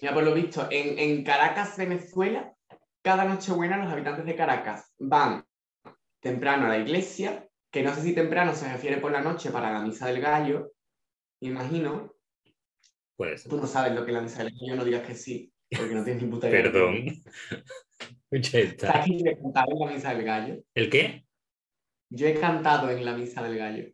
Mira, 0.00 0.14
por 0.14 0.22
lo 0.22 0.34
visto, 0.34 0.68
en, 0.70 0.96
en 0.98 1.24
Caracas, 1.24 1.76
Venezuela, 1.76 2.54
cada 3.02 3.24
Nochebuena 3.24 3.76
los 3.76 3.92
habitantes 3.92 4.24
de 4.24 4.36
Caracas 4.36 4.92
van 4.98 5.44
temprano 6.20 6.66
a 6.66 6.70
la 6.70 6.78
iglesia, 6.78 7.48
que 7.70 7.82
no 7.82 7.94
sé 7.94 8.02
si 8.02 8.14
temprano 8.14 8.54
se 8.54 8.70
refiere 8.70 8.98
por 8.98 9.12
la 9.12 9.22
noche 9.22 9.50
para 9.50 9.72
la 9.72 9.80
misa 9.80 10.06
del 10.06 10.20
gallo, 10.20 10.72
me 11.40 11.48
imagino. 11.48 12.14
Pues. 13.16 13.44
Tú 13.44 13.56
no 13.56 13.66
sabes 13.66 13.94
lo 13.94 14.04
que 14.04 14.10
es 14.10 14.14
la 14.14 14.22
misa 14.22 14.44
del 14.44 14.52
gallo, 14.58 14.76
no 14.76 14.84
digas 14.84 15.06
que 15.06 15.14
sí, 15.14 15.52
porque 15.70 15.94
no 15.94 16.04
tienes 16.04 16.22
ni 16.22 16.28
puta 16.28 16.48
idea. 16.48 16.62
Perdón. 16.62 17.06
¿Sabes 18.30 19.22
he 19.24 19.36
cantado 19.36 19.72
en 19.72 19.78
la 19.80 19.92
misa 19.92 20.14
del 20.14 20.24
gallo? 20.24 20.62
¿El 20.74 20.88
qué? 20.88 21.24
Yo 22.10 22.26
he 22.26 22.34
cantado 22.38 22.90
en 22.90 23.04
la 23.04 23.16
misa 23.16 23.42
del 23.42 23.58
gallo. 23.58 23.92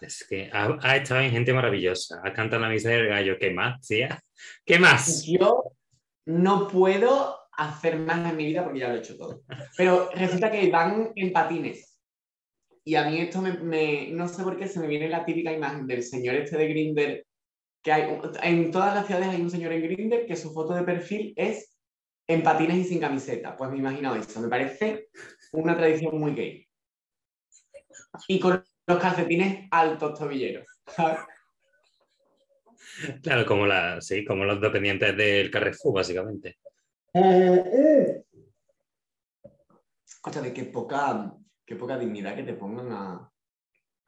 Es 0.00 0.26
que 0.28 0.50
ha, 0.52 0.96
estado 0.96 1.20
en 1.20 1.30
gente 1.30 1.52
maravillosa. 1.52 2.20
Ha 2.24 2.32
cantado 2.32 2.62
en 2.62 2.68
la 2.68 2.74
misa 2.74 2.90
del 2.90 3.08
gallo. 3.08 3.38
¿Qué 3.38 3.50
más, 3.50 3.86
tía? 3.86 4.20
¿Qué 4.64 4.78
más? 4.78 5.24
Yo 5.26 5.62
no 6.26 6.68
puedo 6.68 7.43
hacer 7.56 7.98
más 7.98 8.30
en 8.30 8.36
mi 8.36 8.46
vida 8.46 8.64
porque 8.64 8.80
ya 8.80 8.88
lo 8.88 8.96
he 8.96 8.98
hecho 8.98 9.16
todo. 9.16 9.42
Pero 9.76 10.10
resulta 10.14 10.50
que 10.50 10.70
van 10.70 11.12
en 11.14 11.32
patines. 11.32 11.98
Y 12.84 12.96
a 12.96 13.08
mí 13.08 13.18
esto 13.18 13.40
me, 13.40 14.08
no 14.10 14.28
sé 14.28 14.42
por 14.42 14.58
qué 14.58 14.68
se 14.68 14.78
me 14.80 14.86
viene 14.86 15.08
la 15.08 15.24
típica 15.24 15.52
imagen 15.52 15.86
del 15.86 16.02
señor 16.02 16.34
este 16.34 16.58
de 16.58 16.68
Grinder, 16.68 17.26
que 17.82 17.92
hay, 17.92 18.18
en 18.42 18.70
todas 18.70 18.94
las 18.94 19.06
ciudades 19.06 19.28
hay 19.28 19.40
un 19.40 19.50
señor 19.50 19.72
en 19.72 19.82
Grinder 19.82 20.26
que 20.26 20.36
su 20.36 20.52
foto 20.52 20.74
de 20.74 20.82
perfil 20.82 21.32
es 21.36 21.78
en 22.26 22.42
patines 22.42 22.78
y 22.78 22.84
sin 22.84 23.00
camiseta. 23.00 23.56
Pues 23.56 23.70
me 23.70 23.78
imagino 23.78 24.14
eso. 24.14 24.40
Me 24.40 24.48
parece 24.48 25.08
una 25.52 25.76
tradición 25.76 26.18
muy 26.18 26.34
gay. 26.34 26.68
Y 28.28 28.38
con 28.38 28.62
los 28.86 28.98
calcetines 28.98 29.66
altos 29.70 30.18
tobilleros. 30.18 30.66
Claro, 33.22 33.44
como, 33.46 33.66
la, 33.66 34.00
sí, 34.00 34.24
como 34.24 34.44
los 34.44 34.60
dependientes 34.60 35.16
del 35.16 35.50
Carrefour, 35.50 35.96
básicamente. 35.96 36.58
Eh, 37.14 38.24
de 40.42 40.52
qué 40.52 40.64
poca, 40.64 41.32
qué 41.64 41.76
poca 41.76 41.98
dignidad 41.98 42.34
que 42.34 42.42
te 42.42 42.54
pongan 42.54 42.90
a, 42.92 43.30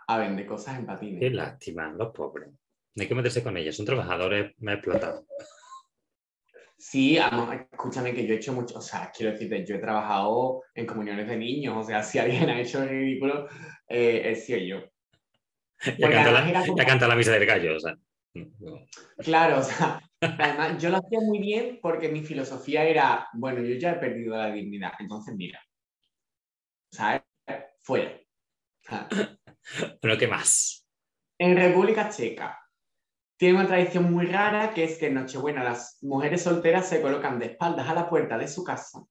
a 0.08 0.18
vender 0.18 0.46
cosas 0.46 0.78
en 0.78 0.86
patines. 0.86 1.20
Qué 1.20 1.30
lástima, 1.30 1.92
los 1.92 2.12
pobres. 2.12 2.50
No 2.50 3.02
hay 3.02 3.08
que 3.08 3.14
meterse 3.14 3.42
con 3.42 3.56
ellos, 3.56 3.76
son 3.76 3.86
trabajadores 3.86 4.54
me 4.58 4.72
explotados. 4.74 5.24
Sí, 6.78 7.16
escúchame 7.18 8.12
que 8.14 8.26
yo 8.26 8.34
he 8.34 8.36
hecho 8.36 8.52
mucho, 8.52 8.78
o 8.78 8.82
sea, 8.82 9.10
quiero 9.14 9.32
decirte, 9.32 9.64
yo 9.66 9.76
he 9.76 9.78
trabajado 9.78 10.62
en 10.74 10.86
comuniones 10.86 11.26
de 11.28 11.36
niños, 11.36 11.76
o 11.76 11.82
sea, 11.82 12.02
si 12.02 12.18
alguien 12.18 12.48
ha 12.50 12.60
hecho 12.60 12.82
el 12.82 12.88
ridículo, 12.88 13.48
eh, 13.88 14.22
he 14.30 14.34
sido 14.36 14.58
yo. 14.58 14.90
Ya 15.98 16.10
canta, 16.10 16.32
la, 16.32 16.48
era 16.48 16.60
ya 16.60 16.66
como- 16.66 16.76
canta 16.84 17.08
la 17.08 17.16
misa 17.16 17.32
del 17.32 17.46
gallo, 17.46 17.76
o 17.76 17.80
sea. 17.80 17.94
no. 18.34 18.80
Claro, 19.18 19.58
o 19.58 19.62
sea, 19.62 20.00
además 20.20 20.82
yo 20.82 20.90
lo 20.90 20.98
hacía 20.98 21.20
muy 21.20 21.38
bien 21.38 21.78
porque 21.82 22.08
mi 22.08 22.22
filosofía 22.22 22.84
era, 22.84 23.28
bueno, 23.34 23.60
yo 23.62 23.74
ya 23.76 23.92
he 23.92 23.98
perdido 23.98 24.36
la 24.36 24.52
dignidad, 24.52 24.92
entonces 24.98 25.34
mira, 25.36 25.60
¿sabes? 26.90 27.22
Fuera. 27.82 28.18
O 28.18 28.88
sea, 28.88 29.08
Bueno, 30.02 30.18
¿qué 30.18 30.28
más? 30.28 30.86
En 31.38 31.56
República 31.56 32.08
Checa 32.08 32.58
tiene 33.36 33.58
una 33.58 33.68
tradición 33.68 34.10
muy 34.10 34.26
rara 34.26 34.72
que 34.72 34.84
es 34.84 34.98
que 34.98 35.06
en 35.06 35.14
Nochebuena 35.14 35.62
las 35.62 35.98
mujeres 36.02 36.42
solteras 36.42 36.88
se 36.88 37.02
colocan 37.02 37.38
de 37.38 37.46
espaldas 37.46 37.88
a 37.88 37.94
la 37.94 38.08
puerta 38.08 38.38
de 38.38 38.48
su 38.48 38.64
casa 38.64 39.04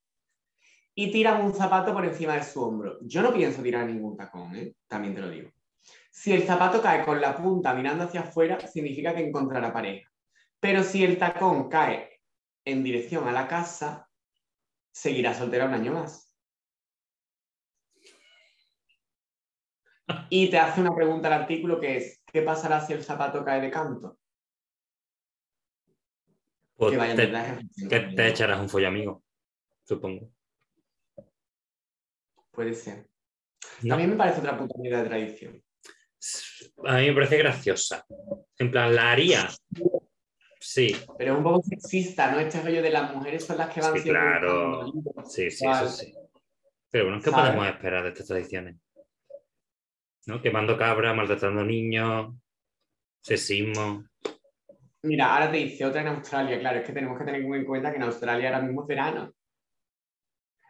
y 0.96 1.12
tiran 1.12 1.44
un 1.44 1.54
zapato 1.54 1.94
por 1.94 2.06
encima 2.06 2.36
de 2.36 2.44
su 2.44 2.64
hombro. 2.64 2.98
Yo 3.02 3.22
no 3.22 3.34
pienso 3.34 3.62
tirar 3.62 3.86
ningún 3.86 4.16
tacón, 4.16 4.56
¿eh? 4.56 4.74
también 4.88 5.14
te 5.14 5.22
lo 5.22 5.30
digo. 5.30 5.52
Si 6.10 6.32
el 6.32 6.44
zapato 6.44 6.82
cae 6.82 7.04
con 7.04 7.20
la 7.20 7.36
punta 7.36 7.74
mirando 7.74 8.06
hacia 8.06 8.22
afuera, 8.22 8.58
significa 8.66 9.14
que 9.14 9.28
encontrará 9.28 9.74
pareja. 9.74 10.10
Pero 10.66 10.82
si 10.82 11.04
el 11.04 11.20
tacón 11.20 11.70
cae 11.70 12.22
en 12.66 12.84
dirección 12.84 13.28
a 13.28 13.32
la 13.32 13.48
casa, 13.48 14.10
seguirá 14.92 15.32
soltera 15.32 15.66
un 15.66 15.76
año 15.76 15.94
más. 15.94 16.36
Y 20.32 20.50
te 20.50 20.58
hace 20.58 20.82
una 20.82 20.96
pregunta 20.96 21.28
el 21.28 21.36
artículo 21.36 21.80
que 21.80 21.98
es, 21.98 22.24
¿qué 22.26 22.42
pasará 22.42 22.82
si 22.82 22.94
el 22.94 23.04
zapato 23.04 23.46
cae 23.46 23.62
de 23.62 23.70
canto? 23.70 24.18
Pues 26.78 26.94
que 26.94 26.98
vaya 26.98 27.16
te, 27.16 27.88
que 27.88 28.00
te 28.00 28.28
echarás 28.28 28.60
un 28.60 28.68
follo 28.68 28.88
amigo, 28.88 29.24
supongo. 29.84 30.32
Puede 32.50 32.74
ser. 32.74 33.08
No, 33.84 33.94
A 33.94 33.98
mí 34.00 34.08
me 34.08 34.16
parece 34.16 34.40
otra 34.40 34.58
puta 34.58 34.74
mierda 34.80 35.04
de 35.04 35.10
tradición. 35.10 35.64
a 36.86 36.98
mí 36.98 37.08
me 37.10 37.14
parece 37.14 37.38
graciosa. 37.38 38.04
En 38.58 38.72
plan, 38.72 38.96
¿la 38.96 39.12
haría? 39.12 39.48
Sí, 40.68 40.98
Pero 41.20 41.34
es 41.34 41.38
un 41.38 41.44
poco 41.44 41.62
sexista, 41.62 42.32
¿no? 42.32 42.40
Este 42.40 42.60
rollo 42.60 42.82
de 42.82 42.90
las 42.90 43.14
mujeres 43.14 43.46
son 43.46 43.60
las 43.60 43.72
que 43.72 43.82
van 43.82 43.94
Sí, 43.94 44.00
siempre 44.00 44.20
claro. 44.20 44.92
sí, 45.24 45.52
sí, 45.52 45.68
eso 45.68 45.88
sí. 45.88 46.12
Pero 46.90 47.06
bueno, 47.06 47.22
¿qué 47.22 47.30
¿Sabes? 47.30 47.46
podemos 47.46 47.68
esperar 47.68 48.02
de 48.04 48.10
estas 48.10 48.26
tradiciones? 48.26 48.76
¿No? 50.26 50.42
Quemando 50.42 50.76
cabras, 50.76 51.16
maltratando 51.16 51.64
niños, 51.64 52.34
sexismo. 53.22 54.06
Mira, 55.04 55.36
ahora 55.36 55.52
te 55.52 55.58
dice 55.58 55.86
otra 55.86 56.02
en 56.02 56.08
Australia, 56.08 56.60
claro, 56.60 56.80
es 56.80 56.88
que 56.88 56.94
tenemos 56.94 57.20
que 57.20 57.26
tener 57.26 57.42
en 57.42 57.66
cuenta 57.66 57.92
que 57.92 57.98
en 57.98 58.04
Australia 58.04 58.50
ahora 58.50 58.64
mismo 58.64 58.82
es 58.82 58.88
verano. 58.88 59.34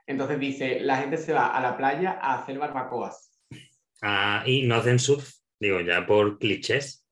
Entonces 0.06 0.40
dice, 0.42 0.82
la 0.82 0.98
gente 0.98 1.16
se 1.16 1.32
va 1.32 1.56
a 1.56 1.62
la 1.62 1.78
playa 1.78 2.20
a 2.22 2.42
hacer 2.42 2.60
barbacoas. 2.60 3.32
Ah, 4.02 4.44
y 4.46 4.68
no 4.68 4.75
hacen 4.75 5.00
surf, 5.00 5.36
digo, 5.58 5.80
ya 5.80 6.06
por 6.06 6.38
clichés. 6.38 7.05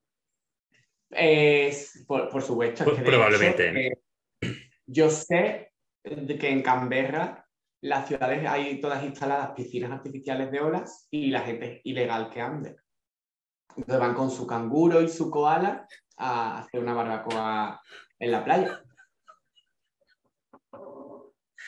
Es- 1.14 2.04
por, 2.06 2.28
por 2.28 2.42
supuesto. 2.42 2.84
Pues 2.84 2.96
que 2.96 3.02
probablemente. 3.02 3.68
hecho, 3.68 3.78
eh, 3.78 4.02
yo 4.86 5.10
sé 5.10 5.72
que 6.02 6.48
en 6.50 6.62
Canberra 6.62 7.46
las 7.80 8.08
ciudades 8.08 8.46
hay 8.48 8.80
todas 8.80 9.04
instaladas 9.04 9.50
piscinas 9.52 9.90
artificiales 9.90 10.50
de 10.50 10.60
olas 10.60 11.06
y 11.10 11.30
la 11.30 11.40
gente 11.40 11.76
es 11.76 11.80
ilegal 11.84 12.30
que 12.30 12.40
ande. 12.40 12.76
Entonces 13.76 13.98
van 14.00 14.14
con 14.14 14.30
su 14.30 14.46
canguro 14.46 15.02
y 15.02 15.08
su 15.08 15.30
koala 15.30 15.86
a 16.16 16.58
hacer 16.60 16.80
una 16.80 16.94
barbacoa 16.94 17.80
en 18.18 18.30
la 18.30 18.44
playa. 18.44 18.82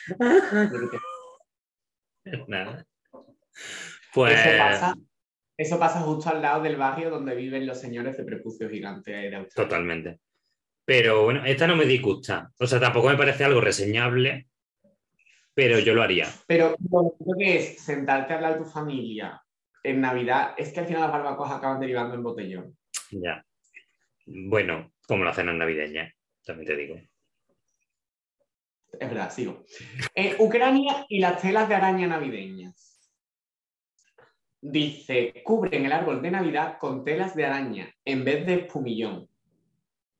Nada. 2.47 2.85
Pues 4.13 4.39
Eso 4.39 4.57
pasa, 4.57 4.95
eso 5.57 5.79
pasa 5.79 6.01
justo 6.01 6.29
al 6.29 6.41
lado 6.41 6.61
del 6.61 6.75
barrio 6.75 7.09
donde 7.09 7.35
viven 7.35 7.65
los 7.65 7.79
señores 7.79 8.15
de 8.17 8.23
prepucio 8.23 8.69
gigante 8.69 9.11
de 9.11 9.35
Australia. 9.35 9.69
totalmente. 9.69 10.19
Pero 10.85 11.23
bueno, 11.23 11.43
esta 11.45 11.67
no 11.67 11.75
me 11.75 11.85
disgusta. 11.85 12.51
O 12.59 12.67
sea, 12.67 12.79
tampoco 12.79 13.09
me 13.09 13.17
parece 13.17 13.43
algo 13.43 13.59
reseñable, 13.59 14.47
pero 15.53 15.79
yo 15.79 15.93
lo 15.93 16.03
haría. 16.03 16.27
Pero 16.47 16.75
lo 16.79 17.35
que 17.37 17.57
es 17.57 17.79
sentarte 17.79 18.31
a 18.31 18.35
hablar 18.37 18.53
de 18.53 18.59
tu 18.59 18.65
familia 18.65 19.41
en 19.83 20.01
Navidad, 20.01 20.53
es 20.57 20.71
que 20.71 20.81
al 20.81 20.85
final 20.85 21.01
las 21.01 21.11
barbacoas 21.11 21.51
acaban 21.51 21.79
derivando 21.79 22.15
en 22.15 22.23
botellón. 22.23 22.77
Ya. 23.11 23.45
Bueno, 24.25 24.91
como 25.07 25.23
la 25.23 25.33
cena 25.33 25.53
navideña, 25.53 26.13
también 26.45 26.67
te 26.67 26.75
digo. 26.75 26.95
Es 28.99 29.09
verdad, 29.09 29.31
sigo. 29.31 29.65
Eh, 30.15 30.35
Ucrania 30.39 31.05
y 31.09 31.19
las 31.19 31.41
telas 31.41 31.69
de 31.69 31.75
araña 31.75 32.07
navideñas. 32.07 32.86
Dice, 34.59 35.41
cubren 35.43 35.85
el 35.85 35.91
árbol 35.91 36.21
de 36.21 36.31
Navidad 36.31 36.77
con 36.79 37.03
telas 37.03 37.35
de 37.35 37.45
araña 37.45 37.93
en 38.03 38.23
vez 38.25 38.45
de 38.45 38.55
espumillón. 38.55 39.29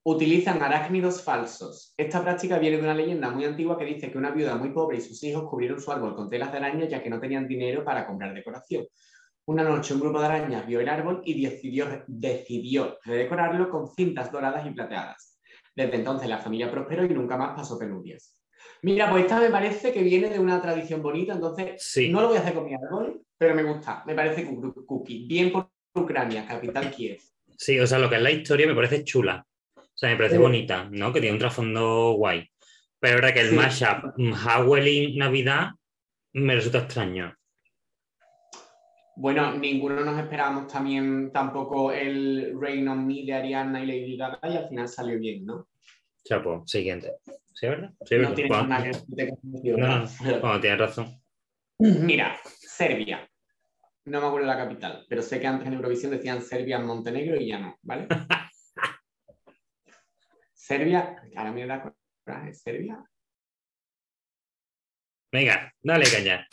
Utilizan 0.03 0.61
arácnidos 0.61 1.23
falsos. 1.23 1.93
Esta 1.97 2.23
práctica 2.23 2.59
viene 2.59 2.77
de 2.77 2.83
una 2.83 2.93
leyenda 2.93 3.31
muy 3.31 3.45
antigua 3.45 3.77
que 3.77 3.85
dice 3.85 4.11
que 4.11 4.17
una 4.17 4.31
viuda 4.31 4.55
muy 4.55 4.69
pobre 4.69 4.97
y 4.97 5.01
sus 5.01 5.21
hijos 5.23 5.49
cubrieron 5.49 5.81
su 5.81 5.91
árbol 5.91 6.15
con 6.15 6.29
telas 6.29 6.51
de 6.51 6.59
araña 6.59 6.85
ya 6.87 7.01
que 7.01 7.09
no 7.09 7.19
tenían 7.19 7.47
dinero 7.47 7.83
para 7.83 8.05
comprar 8.05 8.33
decoración. 8.33 8.85
Una 9.45 9.63
noche 9.63 9.93
un 9.93 10.01
grupo 10.01 10.19
de 10.19 10.27
arañas 10.27 10.67
vio 10.67 10.79
el 10.81 10.89
árbol 10.89 11.21
y 11.25 11.41
decidió, 11.41 12.03
decidió 12.05 12.99
redecorarlo 13.03 13.69
con 13.69 13.87
cintas 13.87 14.31
doradas 14.31 14.65
y 14.67 14.71
plateadas. 14.71 15.39
Desde 15.75 15.95
entonces 15.95 16.29
la 16.29 16.37
familia 16.37 16.71
prosperó 16.71 17.05
y 17.05 17.09
nunca 17.09 17.37
más 17.37 17.55
pasó 17.55 17.77
penurias. 17.79 18.39
Mira, 18.83 19.09
pues 19.09 19.23
esta 19.23 19.39
me 19.39 19.49
parece 19.49 19.91
que 19.91 20.03
viene 20.03 20.29
de 20.29 20.39
una 20.39 20.61
tradición 20.61 21.01
bonita, 21.01 21.33
entonces 21.33 21.81
Sí. 21.83 22.09
no 22.09 22.21
lo 22.21 22.27
voy 22.27 22.37
a 22.37 22.41
hacer 22.41 22.53
con 22.53 22.65
mi 22.65 22.75
árbol, 22.75 23.21
pero 23.37 23.55
me 23.55 23.63
gusta, 23.63 24.03
me 24.05 24.15
parece 24.15 24.45
cookie. 24.85 25.27
Bien 25.27 25.51
por 25.51 25.69
Ucrania, 25.93 26.45
capital 26.45 26.91
Kiev. 26.91 27.19
Sí, 27.57 27.79
o 27.79 27.87
sea, 27.87 27.99
lo 27.99 28.09
que 28.09 28.15
es 28.17 28.21
la 28.21 28.31
historia 28.31 28.67
me 28.67 28.75
parece 28.75 29.03
chula. 29.03 29.45
O 29.75 29.81
sea, 29.99 30.09
me 30.09 30.15
parece 30.17 30.35
Sí. 30.35 30.41
bonita, 30.41 30.87
¿no? 30.91 31.11
Que 31.11 31.19
tiene 31.19 31.33
un 31.33 31.39
trasfondo 31.39 32.11
guay. 32.13 32.47
Pero 32.99 33.15
es 33.15 33.21
verdad 33.21 33.33
que 33.33 33.41
el 33.41 33.49
Sí. 33.49 33.55
mashup 33.55 34.13
Halloween 34.35 35.17
Navidad 35.17 35.69
me 36.33 36.55
resulta 36.55 36.79
extraño. 36.79 37.33
Bueno, 39.15 39.53
ninguno 39.57 40.01
nos 40.05 40.19
esperábamos 40.19 40.71
también 40.71 41.31
tampoco 41.31 41.91
el 41.91 42.53
Rain 42.59 42.87
on 42.87 43.07
Me 43.07 43.23
de 43.25 43.33
Ariana 43.33 43.83
y 43.83 43.87
Lady 43.87 44.15
Gaga 44.17 44.39
y 44.43 44.57
al 44.57 44.69
final 44.69 44.87
salió 44.87 45.17
bien, 45.17 45.43
¿no? 45.45 45.67
Chapo, 46.23 46.61
siguiente. 46.67 47.13
¿Sí, 47.55 47.65
verdad? 47.67 47.91
Sí, 48.05 48.15
No 48.15 48.21
verdad. 48.21 48.35
tiene 48.35 48.47
Cuando- 48.49 48.67
nada 48.69 48.83
que 48.83 49.29
con 49.29 49.41
sentido, 49.41 49.77
No, 49.77 49.97
no, 49.99 50.07
cuando 50.41 50.59
tienes 50.61 50.79
razón. 50.79 51.21
Mira, 51.79 52.37
Serbia. 52.77 53.27
No 54.05 54.21
me 54.21 54.27
acuerdo 54.27 54.45
la 54.45 54.55
capital, 54.57 55.05
pero 55.09 55.23
sé 55.23 55.39
que 55.39 55.47
antes 55.47 55.67
en 55.67 55.73
Eurovisión 55.73 56.11
decían 56.11 56.43
Serbia 56.43 56.77
en 56.77 56.85
Montenegro 56.85 57.35
y 57.35 57.47
ya 57.47 57.57
no, 57.57 57.75
¿vale? 57.81 58.07
Serbia, 60.53 61.15
ahora 61.35 61.51
me 61.51 61.65
da 61.65 61.91
coraje, 62.23 62.53
Serbia. 62.53 63.03
Venga, 65.31 65.73
dale 65.81 66.05
caña. 66.05 66.47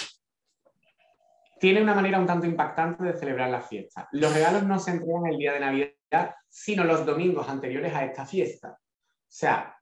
Tiene 1.61 1.83
una 1.83 1.95
manera 1.95 2.19
un 2.19 2.27
tanto 2.27 2.47
impactante 2.47 3.05
de 3.05 3.19
celebrar 3.19 3.51
la 3.51 3.61
fiesta. 3.61 4.09
Los 4.13 4.33
regalos 4.33 4.65
no 4.65 4.79
se 4.79 4.93
entregan 4.93 5.27
el 5.27 5.39
día 5.39 5.53
de 5.53 5.61
Navidad, 5.61 6.35
sino 6.49 6.85
los 6.85 7.05
domingos 7.05 7.49
anteriores 7.49 7.95
a 7.95 8.05
esta 8.05 8.25
fiesta. 8.25 8.71
O 8.71 9.27
sea, 9.29 9.77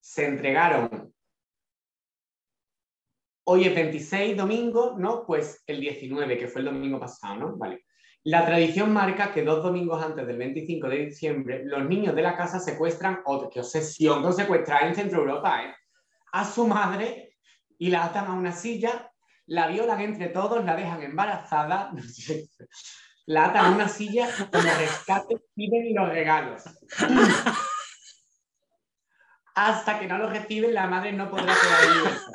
se 0.00 0.26
entregaron. 0.26 1.14
Hoy 3.44 3.64
es 3.66 3.74
26 3.74 4.36
domingo, 4.36 4.94
¿no? 4.98 5.24
Pues 5.26 5.62
el 5.66 5.80
19, 5.80 6.38
que 6.38 6.48
fue 6.48 6.60
el 6.60 6.66
domingo 6.66 6.98
pasado, 6.98 7.36
¿no? 7.36 7.56
Vale. 7.56 7.84
La 8.24 8.46
tradición 8.46 8.92
marca 8.92 9.32
que 9.32 9.42
dos 9.42 9.62
domingos 9.62 10.02
antes 10.02 10.26
del 10.26 10.38
25 10.38 10.88
de 10.88 11.06
diciembre, 11.06 11.62
los 11.64 11.86
niños 11.86 12.14
de 12.14 12.22
la 12.22 12.36
casa 12.36 12.58
secuestran, 12.58 13.20
qué 13.52 13.60
obsesión 13.60 14.22
con 14.22 14.32
secuestrar 14.32 14.86
en 14.86 14.94
Centro 14.94 15.20
Europa, 15.20 15.62
¿eh? 15.62 15.74
A 16.32 16.44
su 16.44 16.66
madre 16.66 17.36
y 17.78 17.90
la 17.90 18.04
atan 18.04 18.26
a 18.26 18.32
una 18.32 18.52
silla 18.52 19.10
la 19.46 19.66
violan 19.66 20.00
entre 20.00 20.28
todos, 20.28 20.64
la 20.64 20.76
dejan 20.76 21.02
embarazada, 21.02 21.92
la 23.26 23.46
atan 23.46 23.66
a 23.66 23.70
una 23.70 23.88
silla, 23.88 24.28
como 24.50 24.62
rescate 24.62 25.36
piden 25.54 25.94
los 25.94 26.08
regalos. 26.08 26.62
Hasta 29.54 30.00
que 30.00 30.06
no 30.06 30.18
los 30.18 30.30
reciben, 30.32 30.74
la 30.74 30.86
madre 30.86 31.12
no 31.12 31.30
podrá 31.30 31.54
quedar 31.54 31.96
libertad. 31.96 32.32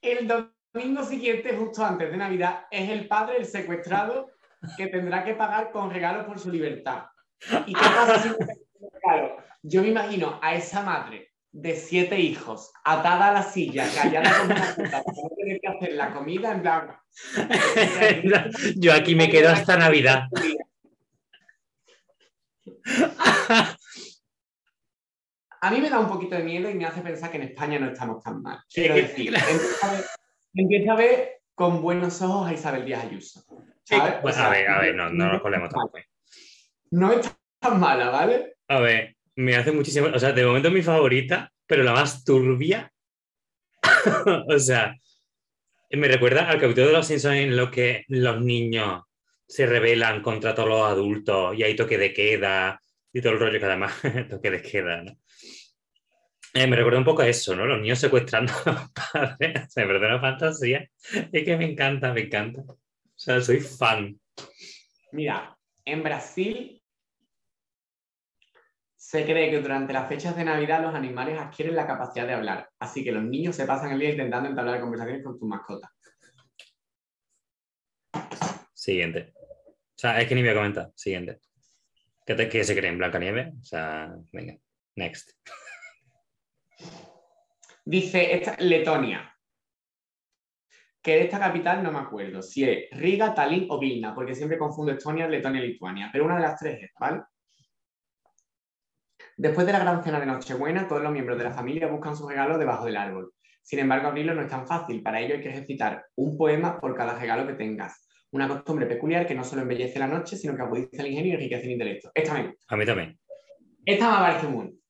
El 0.00 0.28
domingo 0.28 1.04
siguiente, 1.04 1.56
justo 1.56 1.84
antes 1.84 2.10
de 2.10 2.16
Navidad, 2.16 2.66
es 2.70 2.88
el 2.88 3.08
padre, 3.08 3.38
el 3.38 3.46
secuestrado, 3.46 4.30
que 4.76 4.86
tendrá 4.88 5.24
que 5.24 5.34
pagar 5.34 5.70
con 5.70 5.90
regalos 5.90 6.26
por 6.26 6.38
su 6.38 6.50
libertad. 6.50 7.04
¿Y 7.66 7.74
qué 7.74 7.80
pasa 7.80 8.22
si? 8.22 8.30
Yo 9.62 9.82
me 9.82 9.88
imagino 9.88 10.38
a 10.42 10.54
esa 10.54 10.82
madre 10.82 11.32
de 11.50 11.74
siete 11.76 12.18
hijos, 12.20 12.72
atada 12.84 13.28
a 13.28 13.32
la 13.32 13.42
silla, 13.42 13.88
callada 13.94 14.38
como 14.38 14.54
una 14.54 14.74
puta, 14.74 15.02
para 15.02 15.22
no 15.22 15.28
tener 15.36 15.60
que 15.60 15.68
hacer 15.68 15.92
la 15.94 16.12
comida, 16.12 16.52
en 16.52 16.62
plan... 16.62 16.96
Yo 18.76 18.92
aquí 18.94 19.14
me 19.14 19.28
quedo 19.28 19.48
hasta 19.50 19.76
Navidad. 19.76 20.28
A 25.60 25.70
mí 25.70 25.80
me 25.80 25.90
da 25.90 25.98
un 25.98 26.08
poquito 26.08 26.36
de 26.36 26.44
miedo 26.44 26.70
y 26.70 26.74
me 26.74 26.84
hace 26.84 27.00
pensar 27.00 27.30
que 27.30 27.38
en 27.38 27.44
España 27.44 27.78
no 27.78 27.90
estamos 27.90 28.22
tan 28.22 28.42
mal. 28.42 28.60
Quiero 28.72 28.94
decir, 28.94 29.34
empieza 30.54 30.92
a 30.92 30.96
ver, 30.96 31.40
con 31.54 31.82
buenos 31.82 32.22
ojos 32.22 32.48
a 32.48 32.52
Isabel 32.54 32.84
Díaz 32.84 33.04
Ayuso. 33.04 33.44
¿sabes? 33.84 34.14
O 34.18 34.22
Pues, 34.22 34.34
sea, 34.36 34.46
a 34.46 34.50
ver, 34.50 34.68
a 34.68 34.80
ver, 34.80 34.94
no, 34.94 35.10
no 35.10 35.32
nos 35.32 35.42
colemos 35.42 35.68
tampoco. 35.70 35.98
No 36.90 37.12
está 37.12 37.36
tan 37.60 37.80
mala, 37.80 38.10
¿vale? 38.10 38.56
A 38.68 38.80
ver, 38.80 39.16
me 39.34 39.56
hace 39.56 39.72
muchísimo. 39.72 40.08
O 40.14 40.18
sea, 40.18 40.32
de 40.32 40.46
momento 40.46 40.68
es 40.68 40.74
mi 40.74 40.82
favorita, 40.82 41.50
pero 41.66 41.82
la 41.82 41.92
más 41.92 42.24
turbia. 42.24 42.92
o 44.48 44.58
sea, 44.58 44.94
me 45.90 46.08
recuerda 46.08 46.48
al 46.48 46.60
capítulo 46.60 46.88
de 46.88 46.92
los 46.92 47.06
Simpsons 47.06 47.36
en 47.36 47.56
lo 47.56 47.70
que 47.70 48.04
los 48.08 48.40
niños 48.40 49.02
se 49.46 49.66
rebelan 49.66 50.22
contra 50.22 50.54
todos 50.54 50.68
los 50.68 50.82
adultos 50.82 51.56
y 51.56 51.62
hay 51.62 51.74
toque 51.74 51.96
de 51.96 52.12
queda 52.12 52.80
y 53.12 53.20
todo 53.20 53.32
el 53.32 53.40
rollo 53.40 53.58
que 53.58 53.66
además 53.66 53.94
toque 54.30 54.50
de 54.50 54.62
queda, 54.62 55.02
¿no? 55.02 55.18
Eh, 56.54 56.66
me 56.66 56.76
recuerda 56.76 56.98
un 56.98 57.04
poco 57.04 57.22
a 57.22 57.28
eso, 57.28 57.54
¿no? 57.54 57.66
Los 57.66 57.80
niños 57.80 57.98
secuestrando 57.98 58.52
a 58.64 58.72
los 58.72 58.90
padres. 58.92 59.66
Se 59.72 59.84
me 59.84 59.96
una 59.96 60.20
fantasía. 60.20 60.88
Es 61.32 61.44
que 61.44 61.56
me 61.56 61.70
encanta, 61.70 62.12
me 62.12 62.22
encanta. 62.22 62.62
O 62.62 62.76
sea, 63.14 63.40
soy 63.40 63.60
fan. 63.60 64.18
Mira, 65.12 65.56
en 65.84 66.02
Brasil 66.02 66.82
se 68.96 69.24
cree 69.24 69.50
que 69.50 69.60
durante 69.60 69.92
las 69.92 70.08
fechas 70.08 70.36
de 70.36 70.44
Navidad 70.44 70.82
los 70.82 70.94
animales 70.94 71.38
adquieren 71.38 71.74
la 71.74 71.86
capacidad 71.86 72.26
de 72.26 72.34
hablar, 72.34 72.68
así 72.78 73.02
que 73.02 73.10
los 73.10 73.22
niños 73.22 73.56
se 73.56 73.64
pasan 73.64 73.92
el 73.92 73.98
día 73.98 74.10
intentando 74.10 74.50
entablar 74.50 74.80
conversaciones 74.80 75.24
con 75.24 75.38
tus 75.38 75.48
mascotas. 75.48 75.90
Siguiente. 78.74 79.32
O 79.34 80.00
sea, 80.00 80.20
es 80.20 80.28
que 80.28 80.34
ni 80.34 80.42
voy 80.42 80.50
a 80.50 80.54
comentar. 80.54 80.92
Siguiente. 80.94 81.40
¿Qué, 82.28 82.34
te- 82.34 82.46
qué 82.50 82.62
se 82.62 82.76
creen? 82.76 82.98
¿Blancanieves? 82.98 83.54
O 83.58 83.64
sea, 83.64 84.14
venga. 84.34 84.54
Next. 84.96 85.30
Dice 87.86 88.42
Letonia. 88.58 89.34
Que 91.00 91.14
de 91.14 91.20
esta 91.22 91.38
capital 91.38 91.82
no 91.82 91.90
me 91.90 92.00
acuerdo 92.00 92.42
si 92.42 92.68
es 92.68 92.90
Riga, 92.90 93.34
Tallinn 93.34 93.66
o 93.70 93.78
Vilna, 93.78 94.14
porque 94.14 94.34
siempre 94.34 94.58
confundo 94.58 94.92
Estonia, 94.92 95.26
Letonia 95.26 95.64
y 95.64 95.68
Lituania, 95.68 96.10
pero 96.12 96.26
una 96.26 96.36
de 96.36 96.42
las 96.42 96.58
tres 96.60 96.82
es, 96.82 96.90
¿vale? 97.00 97.22
Después 99.38 99.66
de 99.66 99.72
la 99.72 99.78
gran 99.78 100.04
cena 100.04 100.20
de 100.20 100.26
Nochebuena, 100.26 100.86
todos 100.86 101.00
los 101.00 101.12
miembros 101.12 101.38
de 101.38 101.44
la 101.44 101.54
familia 101.54 101.86
buscan 101.86 102.14
sus 102.14 102.28
regalos 102.28 102.58
debajo 102.58 102.84
del 102.84 102.98
árbol. 102.98 103.32
Sin 103.62 103.78
embargo, 103.78 104.08
abrirlo 104.08 104.34
no 104.34 104.42
es 104.42 104.48
tan 104.48 104.66
fácil. 104.66 105.02
Para 105.02 105.18
ello 105.20 105.36
hay 105.36 105.40
que 105.40 105.52
recitar 105.52 106.04
un 106.16 106.36
poema 106.36 106.78
por 106.78 106.94
cada 106.94 107.18
regalo 107.18 107.46
que 107.46 107.54
tengas. 107.54 108.06
Una 108.30 108.46
costumbre 108.48 108.86
peculiar 108.86 109.26
que 109.26 109.34
no 109.34 109.42
solo 109.44 109.62
embellece 109.62 109.98
la 109.98 110.06
noche, 110.06 110.36
sino 110.36 110.54
que 110.54 110.62
agudiza 110.62 111.02
el 111.02 111.08
ingenio 111.08 111.32
y 111.32 111.34
enriquece 111.34 111.64
el 111.64 111.72
intelecto. 111.72 112.10
Esta 112.14 112.34
me 112.34 112.48
gusta. 112.48 112.64
A 112.68 112.76
mí 112.76 112.84
también. 112.84 113.18
Esta 113.84 114.10
me 114.10 114.16
parece 114.26 114.48
muy. 114.48 114.80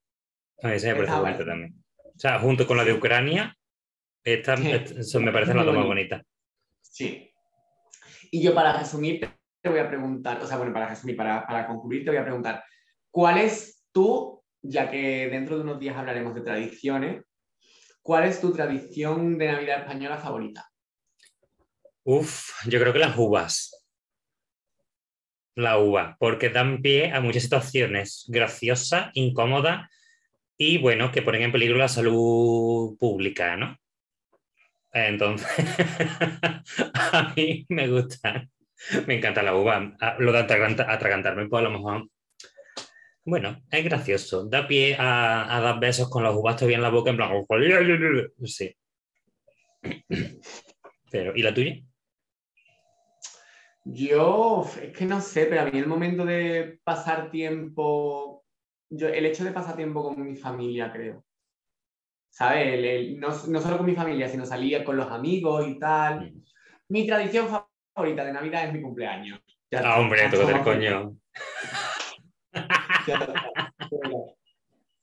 A 0.62 0.68
mí 0.68 0.79
se 0.79 0.88
me 0.88 0.94
parece 0.94 1.03
Está 1.12 1.20
bonito 1.20 1.37
bueno. 1.38 1.53
también. 1.53 1.85
O 2.05 2.18
sea, 2.18 2.38
junto 2.40 2.66
con 2.66 2.77
la 2.77 2.85
de 2.85 2.94
Ucrania, 2.94 3.57
esta, 4.24 4.57
Sí. 4.57 5.18
me 5.18 5.31
parecen 5.33 5.57
las 5.57 5.64
dos 5.66 5.74
más 5.74 5.85
Muy 5.85 5.94
bonitas. 5.94 6.22
Sí. 6.81 7.31
Y 8.33 8.42
yo 8.42 8.55
para 8.55 8.77
resumir 8.77 9.20
te 9.62 9.68
voy 9.68 9.79
a 9.79 9.88
preguntar, 9.88 10.40
o 10.42 10.46
sea, 10.46 10.57
bueno, 10.57 10.72
para 10.72 10.88
resumir, 10.88 11.16
para, 11.16 11.46
para 11.46 11.66
concluir 11.66 12.05
te 12.05 12.11
voy 12.11 12.18
a 12.18 12.24
preguntar, 12.24 12.64
¿cuál 13.11 13.38
es 13.38 13.87
tu, 13.92 14.42
ya 14.62 14.90
que 14.90 15.29
dentro 15.29 15.57
de 15.57 15.62
unos 15.62 15.79
días 15.79 15.96
hablaremos 15.96 16.35
de 16.35 16.40
tradiciones, 16.42 17.24
cuál 18.03 18.24
es 18.24 18.40
tu 18.40 18.53
tradición 18.53 19.38
de 19.38 19.46
Navidad 19.46 19.81
española 19.81 20.18
favorita? 20.18 20.68
Uf, 22.14 22.50
yo 22.66 22.80
creo 22.80 22.92
que 22.92 22.98
las 22.98 23.16
uvas. 23.16 23.70
La 25.56 25.76
uva, 25.78 26.16
porque 26.18 26.48
dan 26.48 26.80
pie 26.80 27.12
a 27.12 27.20
muchas 27.20 27.42
situaciones 27.42 28.24
graciosas, 28.28 29.10
incómodas 29.14 29.90
y, 30.58 30.78
bueno, 30.78 31.12
que 31.12 31.22
ponen 31.22 31.42
en 31.42 31.52
peligro 31.52 31.78
la 31.78 31.88
salud 31.88 32.96
pública, 32.98 33.56
¿no? 33.56 33.76
Entonces, 34.92 35.46
a 36.94 37.32
mí 37.36 37.66
me 37.68 37.88
gusta, 37.88 38.48
me 39.06 39.16
encanta 39.16 39.42
la 39.42 39.54
uva. 39.54 39.96
Lo 40.18 40.32
de 40.32 40.38
atraganta- 40.38 40.90
atragantarme, 40.90 41.46
pues 41.48 41.60
a 41.60 41.64
lo 41.64 41.70
mejor, 41.70 42.08
bueno, 43.24 43.62
es 43.70 43.84
gracioso. 43.84 44.46
Da 44.48 44.66
pie 44.66 44.96
a, 44.98 45.54
a 45.56 45.60
dar 45.60 45.78
besos 45.80 46.08
con 46.10 46.24
las 46.24 46.34
uvas 46.34 46.56
todavía 46.56 46.76
en 46.76 46.82
la 46.82 46.88
boca, 46.90 47.10
en 47.10 47.16
plan, 47.16 47.30
sí. 48.44 48.74
Pero, 51.10 51.34
¿y 51.36 51.42
la 51.42 51.54
tuya? 51.54 51.82
Yo, 53.84 54.64
es 54.82 54.92
que 54.96 55.06
no 55.06 55.20
sé, 55.20 55.46
pero 55.46 55.62
a 55.62 55.64
mí 55.66 55.78
el 55.78 55.86
momento 55.86 56.24
de 56.24 56.78
pasar 56.84 57.30
tiempo, 57.30 58.44
yo, 58.90 59.08
el 59.08 59.24
hecho 59.26 59.44
de 59.44 59.52
pasar 59.52 59.76
tiempo 59.76 60.02
con 60.02 60.22
mi 60.22 60.36
familia, 60.36 60.92
creo. 60.92 61.24
¿Sabes? 62.30 62.66
El- 62.74 62.84
el- 62.84 63.20
no, 63.20 63.28
no 63.28 63.60
solo 63.60 63.78
con 63.78 63.86
mi 63.86 63.94
familia, 63.94 64.28
sino 64.28 64.44
salir 64.44 64.84
con 64.84 64.96
los 64.96 65.10
amigos 65.10 65.66
y 65.66 65.78
tal. 65.78 66.32
Mi 66.88 67.06
tradición 67.06 67.48
favorita 67.48 68.24
de 68.24 68.32
Navidad 68.32 68.66
es 68.66 68.72
mi 68.74 68.82
cumpleaños. 68.82 69.40
Ya 69.70 69.80
Ah, 69.84 70.00
hombre, 70.00 70.28
todo 70.30 70.42
Somos- 70.46 70.62
coño. 70.62 71.16
Ya 73.06 73.14
está. 73.14 73.72
Fuera. 73.88 74.18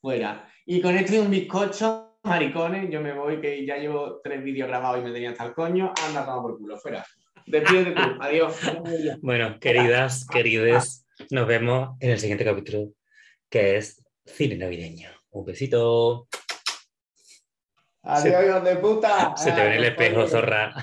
Fuera. 0.01 0.49
Y 0.65 0.81
con 0.81 0.95
esto 0.95 1.15
y 1.15 1.19
un 1.19 1.29
bizcocho, 1.31 2.17
maricones, 2.23 2.89
yo 2.91 3.01
me 3.01 3.13
voy, 3.13 3.39
que 3.41 3.65
ya 3.65 3.77
llevo 3.77 4.21
tres 4.23 4.43
vídeos 4.43 4.67
grabados 4.67 4.99
y 4.99 5.03
me 5.03 5.11
tenía 5.11 5.31
hasta 5.31 5.45
el 5.45 5.53
coño. 5.53 5.91
Anda, 6.07 6.25
toma 6.25 6.41
por 6.41 6.57
culo, 6.59 6.77
fuera. 6.77 7.03
Despídete 7.45 7.91
tú. 7.91 8.01
Adiós. 8.21 8.60
Bueno, 9.21 9.60
queridas, 9.60 10.25
querides, 10.25 11.05
nos 11.29 11.47
vemos 11.47 11.95
en 11.99 12.12
el 12.12 12.19
siguiente 12.19 12.43
capítulo, 12.43 12.89
que 13.49 13.77
es 13.77 14.03
cine 14.25 14.58
navideño. 14.58 15.10
Un 15.29 15.45
besito. 15.45 16.27
Adiós, 18.03 18.43
hijos 18.45 18.63
de 18.63 18.75
puta. 18.77 19.36
Se 19.38 19.51
te 19.51 19.62
ve 19.62 19.67
en 19.67 19.73
el 19.73 19.84
espejo, 19.86 20.27
zorra. 20.27 20.73